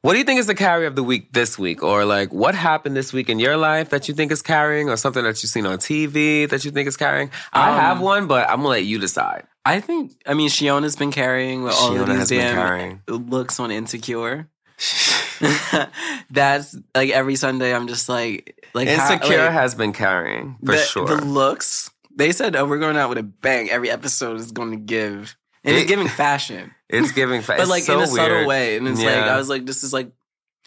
what 0.01 0.13
do 0.13 0.19
you 0.19 0.25
think 0.25 0.39
is 0.39 0.47
the 0.47 0.55
carry 0.55 0.85
of 0.87 0.95
the 0.95 1.03
week 1.03 1.31
this 1.31 1.57
week? 1.59 1.83
Or 1.83 2.05
like 2.05 2.33
what 2.33 2.55
happened 2.55 2.95
this 2.95 3.13
week 3.13 3.29
in 3.29 3.37
your 3.39 3.55
life 3.57 3.89
that 3.89 4.07
you 4.07 4.13
think 4.15 4.31
is 4.31 4.41
carrying 4.41 4.89
or 4.89 4.97
something 4.97 5.23
that 5.23 5.41
you've 5.43 5.49
seen 5.51 5.65
on 5.67 5.77
TV 5.77 6.49
that 6.49 6.65
you 6.65 6.71
think 6.71 6.87
is 6.87 6.97
carrying? 6.97 7.29
I 7.53 7.69
Um, 7.69 7.79
have 7.79 8.01
one, 8.01 8.25
but 8.27 8.49
I'm 8.49 8.57
gonna 8.57 8.69
let 8.69 8.85
you 8.85 8.97
decide. 8.99 9.43
I 9.63 9.79
think 9.81 10.11
I 10.27 10.33
mean 10.33 10.49
Shiona's 10.49 10.95
been 10.95 11.11
carrying 11.11 11.63
with 11.63 11.73
all 11.75 11.99
of 11.99 12.07
these 12.07 12.17
has 12.17 12.29
been 12.29 12.39
damn 12.39 12.55
carrying. 12.55 13.01
looks 13.07 13.59
on 13.59 13.69
Insecure. 13.71 14.47
That's 16.29 16.75
like 16.93 17.09
every 17.11 17.35
Sunday 17.35 17.73
I'm 17.73 17.87
just 17.87 18.09
like 18.09 18.63
like 18.73 18.87
how- 18.87 19.13
Insecure 19.13 19.43
like, 19.43 19.51
has 19.51 19.75
been 19.75 19.93
carrying 19.93 20.57
for 20.65 20.71
the, 20.73 20.77
sure. 20.77 21.07
The 21.07 21.23
looks 21.23 21.91
they 22.15 22.31
said, 22.31 22.55
"Oh, 22.55 22.65
we're 22.65 22.79
going 22.79 22.97
out 22.97 23.09
with 23.09 23.17
a 23.17 23.23
bang. 23.23 23.69
Every 23.69 23.89
episode 23.91 24.37
is 24.39 24.51
going 24.51 24.71
to 24.71 24.77
give." 24.77 25.35
And 25.63 25.75
It- 25.75 25.79
it's 25.81 25.89
giving 25.89 26.07
fashion, 26.07 26.73
it's 26.89 27.11
giving, 27.11 27.41
fa- 27.41 27.55
but 27.57 27.67
like 27.67 27.83
so 27.83 27.97
in 27.97 28.03
a 28.03 28.07
subtle 28.07 28.45
way. 28.47 28.77
And 28.77 28.87
it's 28.87 29.01
like 29.01 29.15
I 29.15 29.37
was 29.37 29.49
like, 29.49 29.65
"This 29.65 29.83
is 29.83 29.93
like." 29.93 30.11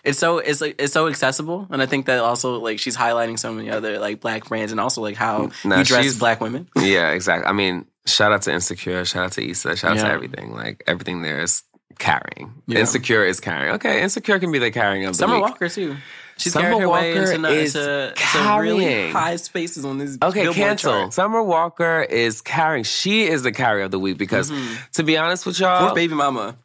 It's 0.04 0.18
so 0.18 0.38
it's 0.38 0.60
like 0.60 0.76
it's 0.80 0.92
so 0.92 1.08
accessible, 1.08 1.66
and 1.70 1.82
I 1.82 1.86
think 1.86 2.06
that 2.06 2.20
also 2.20 2.60
like 2.60 2.78
she's 2.78 2.96
highlighting 2.96 3.36
so 3.36 3.52
many 3.52 3.68
other 3.68 3.98
like 3.98 4.20
black 4.20 4.48
brands, 4.48 4.70
and 4.70 4.80
also 4.80 5.02
like 5.02 5.16
how 5.16 5.50
Nah, 5.64 5.78
you 5.78 5.84
dress 5.84 6.16
black 6.16 6.40
women. 6.40 6.68
Yeah, 6.76 7.10
exactly. 7.10 7.48
I 7.48 7.52
mean, 7.52 7.84
Shout 8.06 8.32
out 8.32 8.42
to 8.42 8.52
Insecure. 8.52 9.04
Shout 9.04 9.24
out 9.24 9.32
to 9.32 9.46
Issa. 9.46 9.76
Shout 9.76 9.90
out 9.90 9.96
Yeah. 9.98 10.04
to 10.04 10.12
everything. 10.12 10.52
Like 10.54 10.82
everything 10.86 11.22
there 11.22 11.40
is 11.42 11.62
carrying. 11.98 12.62
Yeah. 12.66 12.80
Insecure 12.80 13.24
is 13.24 13.40
carrying. 13.40 13.74
Okay, 13.76 14.02
Insecure 14.02 14.38
can 14.38 14.52
be 14.52 14.58
the 14.58 14.70
carrying 14.70 15.04
of 15.04 15.12
the 15.12 15.18
Summer 15.18 15.34
week. 15.36 15.42
Walker 15.44 15.68
too. 15.68 15.96
She's 16.36 16.52
Summer 16.52 16.68
carried 16.68 16.80
her 16.82 16.88
way 16.88 17.14
Walker 17.18 17.32
into, 17.32 17.48
is 17.48 17.72
to, 17.72 18.12
to 18.14 18.58
really 18.60 18.84
carrying. 18.84 19.12
high 19.12 19.36
spaces 19.36 19.84
on 19.84 19.98
this. 19.98 20.16
Okay, 20.22 20.42
Billboard 20.42 20.54
cancel. 20.56 20.92
chart. 20.92 21.12
Summer 21.14 21.42
Walker 21.42 22.02
is 22.02 22.40
carrying. 22.40 22.84
She 22.84 23.24
is 23.24 23.42
the 23.42 23.50
carrier 23.50 23.84
of 23.84 23.90
the 23.90 23.98
week 23.98 24.18
because, 24.18 24.52
to 24.94 25.02
be 25.02 25.16
honest 25.16 25.46
with 25.46 25.58
y'all, 25.58 25.80
Fourth 25.80 25.94
baby 25.96 26.14
mama. 26.14 26.56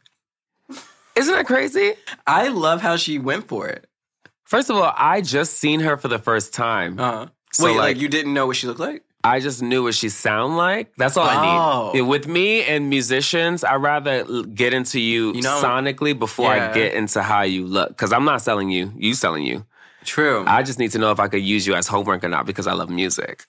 isn't 1.16 1.34
that 1.34 1.46
crazy? 1.46 1.94
I 2.26 2.48
love 2.48 2.80
how 2.82 2.96
she 2.96 3.18
went 3.18 3.48
for 3.48 3.66
it. 3.68 3.86
First 4.44 4.70
of 4.70 4.76
all, 4.76 4.92
I 4.96 5.20
just 5.22 5.54
seen 5.54 5.80
her 5.80 5.96
for 5.96 6.06
the 6.08 6.18
first 6.20 6.54
time. 6.54 7.00
Uh-huh. 7.00 7.26
So, 7.52 7.64
Wait, 7.64 7.70
like, 7.72 7.80
like- 7.80 7.96
you 7.98 8.08
didn't 8.08 8.34
know 8.34 8.46
what 8.46 8.56
she 8.56 8.66
looked 8.68 8.78
like? 8.80 9.02
I 9.24 9.40
just 9.40 9.62
knew 9.62 9.82
what 9.84 9.94
she 9.94 10.10
sound 10.10 10.56
like. 10.58 10.92
That's 10.98 11.16
all 11.16 11.24
I 11.26 11.36
Oh. 11.36 11.92
need. 11.94 12.02
With 12.02 12.28
me 12.28 12.62
and 12.64 12.90
musicians, 12.90 13.64
I 13.64 13.76
rather 13.76 14.24
get 14.44 14.74
into 14.74 15.00
you, 15.00 15.32
You 15.34 15.40
know- 15.42 15.62
sonically 15.62 16.16
before 16.18 16.54
Yeah. 16.54 16.70
I 16.70 16.74
get 16.74 16.92
into 16.94 17.22
how 17.22 17.40
you 17.42 17.66
look. 17.66 17.88
Because 17.88 18.12
I'm 18.12 18.24
not 18.26 18.42
selling 18.42 18.68
you, 18.68 18.92
you 18.96 19.14
selling 19.14 19.44
you. 19.44 19.64
True. 20.04 20.44
I 20.46 20.62
just 20.62 20.78
need 20.78 20.90
to 20.92 20.98
know 20.98 21.10
if 21.12 21.18
I 21.18 21.28
could 21.28 21.40
use 21.42 21.66
you 21.66 21.74
as 21.74 21.86
homework 21.88 22.22
or 22.22 22.28
not 22.28 22.44
because 22.44 22.66
I 22.66 22.74
love 22.74 22.90
music. 22.90 23.46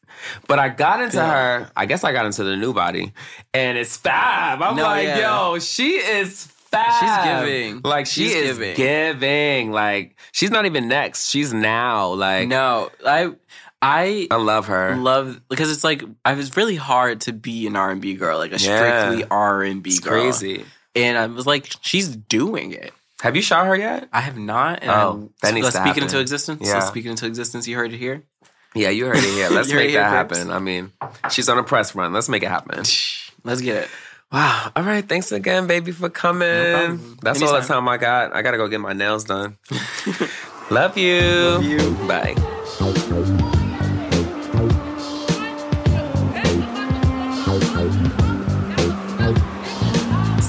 But 0.48 0.58
I 0.58 0.70
got 0.70 1.02
into 1.02 1.18
Yeah. 1.18 1.30
her. 1.32 1.72
I 1.76 1.86
guess 1.86 2.06
I 2.06 2.14
got 2.14 2.26
into 2.26 2.46
the 2.46 2.56
new 2.56 2.72
body, 2.74 3.12
and 3.54 3.78
it's 3.78 3.98
fab. 3.98 4.62
I'm 4.62 4.78
No, 4.78 4.84
like, 4.84 5.04
yeah. 5.04 5.20
yo, 5.50 5.60
she 5.60 5.96
is 5.98 6.48
fab. 6.72 6.94
She's 7.02 7.26
giving. 7.30 7.82
Like 7.84 8.06
she 8.06 8.24
She's 8.30 8.36
is 8.36 8.58
giving. 8.58 8.76
giving. 8.78 9.72
Like 9.74 10.16
she's 10.32 10.50
not 10.50 10.66
even 10.66 10.88
next. 10.88 11.28
She's 11.30 11.54
now. 11.54 12.08
Like 12.14 12.48
no, 12.48 12.90
I 13.06 13.32
I 13.88 14.28
I 14.32 14.36
love 14.38 14.66
her. 14.68 14.96
love 14.96 15.40
because 15.48 15.72
it's 15.72 15.84
like 15.84 16.04
I 16.26 16.34
was 16.34 16.58
really 16.58 16.76
hard 16.76 17.22
to 17.22 17.34
be 17.34 17.68
an 17.68 17.76
R 17.76 17.92
and 17.92 18.02
B 18.02 18.16
girl, 18.16 18.38
like 18.40 18.52
a 18.52 18.58
Yeah. 18.58 19.08
strictly 19.10 19.28
R 19.30 19.62
and 19.62 19.84
B 19.84 20.00
girl. 20.00 20.12
crazy. 20.12 20.66
And 20.96 21.18
I 21.18 21.28
was 21.28 21.46
like, 21.46 21.70
she's 21.82 22.08
doing 22.16 22.72
it. 22.72 22.94
Have 23.22 23.36
you 23.36 23.42
shot 23.42 23.66
her 23.68 23.76
yet? 23.76 24.08
I 24.12 24.22
have 24.22 24.38
not. 24.38 24.80
And 24.82 24.92
Oh, 24.92 25.30
that 25.42 25.54
needs 25.54 25.66
let's 25.66 25.76
to 25.78 25.82
speak 25.84 25.98
it 25.98 26.04
into 26.04 26.20
existence. 26.20 26.62
Yeah. 26.66 26.76
Let's 26.76 26.88
speak 26.88 27.06
it 27.06 27.10
into 27.10 27.26
existence. 27.28 27.68
You 27.68 27.76
heard 27.76 27.94
it 27.94 27.98
here. 27.98 28.24
Yeah, 28.74 28.90
you 28.90 29.06
heard 29.06 29.18
it 29.18 29.24
here. 29.24 29.50
Let's 29.52 29.72
make 29.72 29.94
that 29.94 30.28
first. 30.28 30.40
happen. 30.42 30.52
I 30.52 30.60
mean, 30.60 30.92
she's 31.32 31.48
on 31.48 31.58
a 31.58 31.64
press 31.64 31.96
run. 31.96 32.12
Let's 32.12 32.28
make 32.28 32.44
it 32.44 32.50
happen. 32.50 32.80
Let's 33.44 33.62
get 33.62 33.84
it. 33.84 33.90
Wow. 34.32 34.72
All 34.76 34.84
right. 34.84 35.08
Thanks 35.08 35.32
again, 35.32 35.66
baby, 35.68 35.92
for 35.94 36.10
coming. 36.10 36.72
problem. 36.74 37.18
That's 37.22 37.42
all 37.42 37.50
the 37.50 37.58
Anytime. 37.60 37.68
time 37.84 37.88
I 37.90 37.98
got. 37.98 38.36
I 38.36 38.42
got 38.42 38.52
to 38.52 38.58
go 38.58 38.68
get 38.68 38.82
my 38.82 38.94
nails 38.94 39.24
done. 39.24 39.58
Love 40.72 40.98
you. 40.98 41.22
Love 41.22 41.64
you. 41.64 41.92
Bye. 42.08 43.55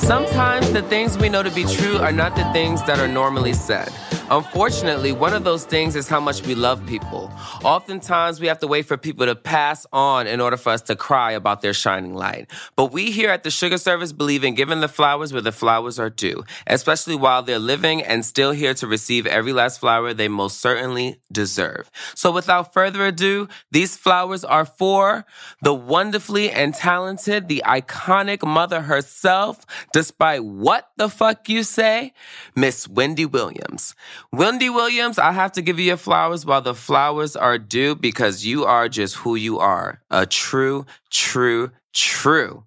Sometimes 0.07 0.71
the 0.71 0.83
things 0.83 1.19
we 1.19 1.29
know 1.29 1.43
to 1.43 1.51
be 1.51 1.65
true 1.65 1.97
are 1.99 2.13
not 2.13 2.37
the 2.37 2.45
things 2.53 2.81
that 2.85 3.01
are 3.01 3.09
normally 3.09 3.53
said. 3.53 3.93
Unfortunately, 4.29 5.13
one 5.13 5.35
of 5.35 5.45
those 5.45 5.65
things 5.65 5.95
is 5.95 6.09
how 6.09 6.19
much 6.19 6.45
we 6.45 6.57
love 6.57 6.85
people. 6.85 7.31
Oftentimes, 7.63 8.41
we 8.41 8.49
have 8.49 8.59
to 8.59 8.67
wait 8.67 8.87
for 8.87 8.97
people 8.97 9.25
to 9.25 9.37
pass 9.37 9.87
on 9.93 10.27
in 10.27 10.41
order 10.41 10.57
for 10.57 10.71
us 10.71 10.83
to 10.83 10.97
cry 10.97 11.31
about 11.31 11.63
their 11.63 11.73
shining 11.73 12.13
light. 12.13 12.51
But 12.75 12.91
we 12.91 13.13
here 13.13 13.31
at 13.31 13.45
the 13.45 13.51
Shugga 13.51 13.79
Service 13.79 14.13
believe 14.13 14.43
in 14.43 14.55
giving 14.55 14.81
the 14.81 14.89
flowers 14.89 15.33
where 15.33 15.43
the 15.43 15.53
flowers 15.53 16.01
are 16.01 16.11
due, 16.11 16.43
especially 16.67 17.15
while 17.15 17.45
they're 17.45 17.61
living 17.61 18.03
and 18.03 18.25
still 18.25 18.51
here 18.51 18.75
to 18.75 18.89
receive 18.89 19.29
every 19.29 19.53
last 19.53 19.79
flower 19.79 20.13
they 20.13 20.27
most 20.27 20.61
certainly 20.61 21.21
deserve. 21.31 21.89
So 22.17 22.33
without 22.33 22.73
further 22.73 23.07
ado, 23.07 23.49
these 23.71 23.97
flowers 23.97 24.45
are 24.45 24.65
for 24.65 25.25
the 25.63 25.73
wonderfully 25.73 26.51
and 26.51 26.75
talented, 26.75 27.47
the 27.47 27.63
iconic 27.65 28.45
mother 28.45 28.83
herself, 28.83 29.65
despite 29.93 30.45
what 30.45 30.91
the 30.97 31.09
fuck 31.09 31.49
you 31.49 31.63
say, 31.63 32.13
Miss 32.57 32.89
Wendy 32.89 33.25
Williams. 33.25 33.95
Wendy 34.33 34.71
Williams, 34.71 35.19
I 35.19 35.33
have 35.33 35.53
to 35.53 35.63
give 35.63 35.79
you 35.79 35.87
your 35.87 35.97
flowers 35.97 36.47
while 36.47 36.63
the 36.63 36.75
flowers 36.75 37.37
are 37.37 37.59
due 37.59 37.95
because 37.95 38.45
you 38.45 38.65
are 38.65 38.89
just 38.89 39.17
who 39.17 39.37
you 39.37 39.59
are. 39.59 40.03
A 40.11 40.27
true, 40.27 40.87
true, 41.11 41.71
true 41.93 42.65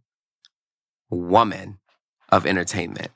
woman 1.09 1.79
of 2.29 2.45
entertainment. 2.45 3.11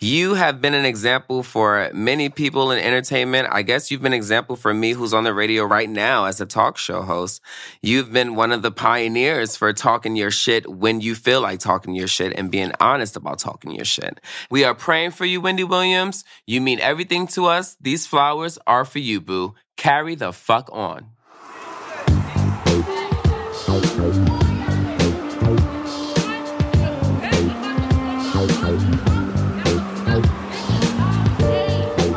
You 0.00 0.34
have 0.34 0.60
been 0.60 0.74
an 0.74 0.84
example 0.84 1.42
for 1.42 1.90
many 1.92 2.28
people 2.28 2.70
in 2.70 2.78
entertainment. 2.78 3.48
I 3.50 3.62
guess 3.62 3.90
you've 3.90 4.00
been 4.00 4.12
an 4.12 4.16
example 4.16 4.54
for 4.54 4.72
me 4.72 4.92
who's 4.92 5.12
on 5.12 5.24
the 5.24 5.34
radio 5.34 5.64
right 5.64 5.90
now 5.90 6.26
as 6.26 6.40
a 6.40 6.46
talk 6.46 6.78
show 6.78 7.02
host. 7.02 7.42
You've 7.82 8.12
been 8.12 8.36
one 8.36 8.52
of 8.52 8.62
the 8.62 8.70
pioneers 8.70 9.56
for 9.56 9.72
talking 9.72 10.14
your 10.14 10.30
shit 10.30 10.70
when 10.70 11.00
you 11.00 11.16
feel 11.16 11.40
like 11.40 11.58
talking 11.58 11.96
your 11.96 12.06
shit 12.06 12.32
and 12.38 12.48
being 12.48 12.70
honest 12.78 13.16
about 13.16 13.40
talking 13.40 13.72
your 13.72 13.84
shit. 13.84 14.20
We 14.52 14.62
are 14.62 14.74
praying 14.74 15.10
for 15.12 15.24
you, 15.24 15.40
Wendy 15.40 15.64
Williams. 15.64 16.22
You 16.46 16.60
mean 16.60 16.78
everything 16.78 17.26
to 17.28 17.46
us. 17.46 17.76
These 17.80 18.06
flowers 18.06 18.56
are 18.68 18.84
for 18.84 19.00
you, 19.00 19.20
boo. 19.20 19.56
Carry 19.76 20.14
the 20.14 20.32
fuck 20.32 20.70
on. 20.72 21.08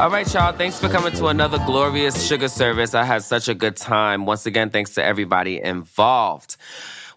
All 0.01 0.09
right, 0.09 0.33
y'all. 0.33 0.51
Thanks 0.51 0.79
for 0.79 0.89
coming 0.89 1.13
to 1.13 1.27
another 1.27 1.59
glorious 1.59 2.27
Shugga 2.27 2.49
Service. 2.49 2.95
I 2.95 3.03
had 3.03 3.21
such 3.21 3.47
a 3.47 3.53
good 3.53 3.75
time. 3.75 4.25
Once 4.25 4.47
again, 4.47 4.71
thanks 4.71 4.95
to 4.95 5.03
everybody 5.03 5.61
involved. 5.61 6.57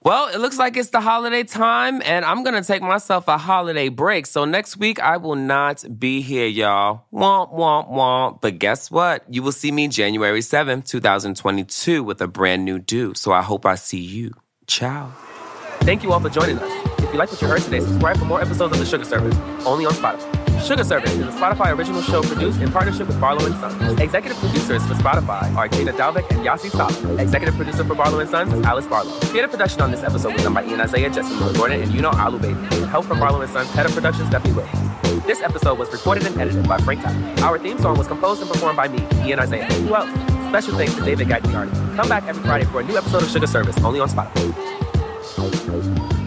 Well, 0.02 0.28
it 0.28 0.36
looks 0.36 0.58
like 0.58 0.76
it's 0.76 0.90
the 0.90 1.00
holiday 1.00 1.44
time, 1.44 2.02
and 2.04 2.26
I'm 2.26 2.44
gonna 2.44 2.62
take 2.62 2.82
myself 2.82 3.26
a 3.26 3.38
holiday 3.38 3.88
break. 3.88 4.26
So 4.26 4.44
next 4.44 4.76
week 4.76 5.00
I 5.00 5.16
will 5.16 5.34
not 5.34 5.82
be 5.98 6.20
here, 6.20 6.46
y'all. 6.46 7.06
Womp 7.10 7.54
womp 7.54 7.90
womp. 7.90 8.42
But 8.42 8.58
guess 8.58 8.90
what? 8.90 9.24
You 9.30 9.42
will 9.42 9.52
see 9.52 9.72
me 9.72 9.88
January 9.88 10.40
7th, 10.40 10.84
2022 10.84 12.04
with 12.04 12.20
a 12.20 12.28
brand 12.28 12.66
new 12.66 12.78
do. 12.78 13.14
So 13.14 13.32
I 13.32 13.40
hope 13.40 13.64
I 13.64 13.76
see 13.76 14.02
you. 14.02 14.34
Ciao. 14.66 15.10
Thank 15.80 16.02
you 16.02 16.12
all 16.12 16.20
for 16.20 16.28
joining 16.28 16.58
us. 16.58 16.98
If 16.98 17.10
you 17.14 17.18
like 17.18 17.32
what 17.32 17.40
you 17.40 17.48
heard 17.48 17.62
today, 17.62 17.80
subscribe 17.80 18.18
for 18.18 18.26
more 18.26 18.42
episodes 18.42 18.78
of 18.78 18.78
The 18.78 18.98
Shugga 18.98 19.06
Service, 19.06 19.34
only 19.64 19.86
on 19.86 19.94
Spotify. 19.94 20.43
Shugga 20.64 20.82
Service 20.82 21.12
is 21.12 21.20
a 21.20 21.30
Spotify 21.30 21.76
original 21.76 22.00
show 22.00 22.22
produced 22.22 22.58
in 22.58 22.72
partnership 22.72 23.06
with 23.06 23.20
Barlow 23.20 23.46
& 23.52 23.60
Sons. 23.60 24.00
Executive 24.00 24.38
producers 24.38 24.82
for 24.86 24.94
Spotify 24.94 25.54
are 25.56 25.68
Gina 25.68 25.92
Delvac 25.92 26.26
and 26.30 26.42
Yasi 26.42 26.70
Sala. 26.70 27.20
Executive 27.20 27.54
producer 27.54 27.84
for 27.84 27.94
Barlow 27.94 28.24
& 28.24 28.26
Sons 28.26 28.50
is 28.50 28.64
Alice 28.64 28.86
Barlow. 28.86 29.12
Creative 29.24 29.50
production 29.50 29.82
on 29.82 29.90
this 29.90 30.02
episode 30.02 30.32
was 30.32 30.42
done 30.42 30.54
by 30.54 30.64
Ian 30.64 30.80
Isaiah, 30.80 31.10
Jesse 31.10 31.38
Gordon, 31.54 31.82
and 31.82 31.92
Yuno 31.92 32.14
Alu 32.14 32.38
Baby. 32.38 32.58
And 32.76 32.86
help 32.86 33.04
from 33.04 33.20
Barlow 33.20 33.44
& 33.46 33.48
Sons 33.48 33.70
head 33.72 33.84
of 33.84 33.92
production, 33.92 34.24
Stephanie 34.24 34.54
Williams. 34.54 35.26
This 35.26 35.42
episode 35.42 35.78
was 35.78 35.92
recorded 35.92 36.26
and 36.26 36.40
edited 36.40 36.66
by 36.66 36.78
Frank 36.78 37.02
Tyler. 37.02 37.44
Our 37.44 37.58
theme 37.58 37.78
song 37.78 37.98
was 37.98 38.06
composed 38.06 38.40
and 38.40 38.50
performed 38.50 38.78
by 38.78 38.88
me, 38.88 39.06
Ian 39.28 39.40
Isaiah. 39.40 39.66
Who 39.66 39.94
else? 39.94 40.08
Special 40.48 40.78
thanks 40.78 40.94
to 40.94 41.04
David 41.04 41.28
Gagliardi. 41.28 41.94
Come 41.94 42.08
back 42.08 42.24
every 42.24 42.42
Friday 42.42 42.64
for 42.64 42.80
a 42.80 42.84
new 42.84 42.96
episode 42.96 43.22
of 43.22 43.28
Shugga 43.28 43.48
Service, 43.48 43.76
only 43.84 44.00
on 44.00 44.08
Spotify. 44.08 46.23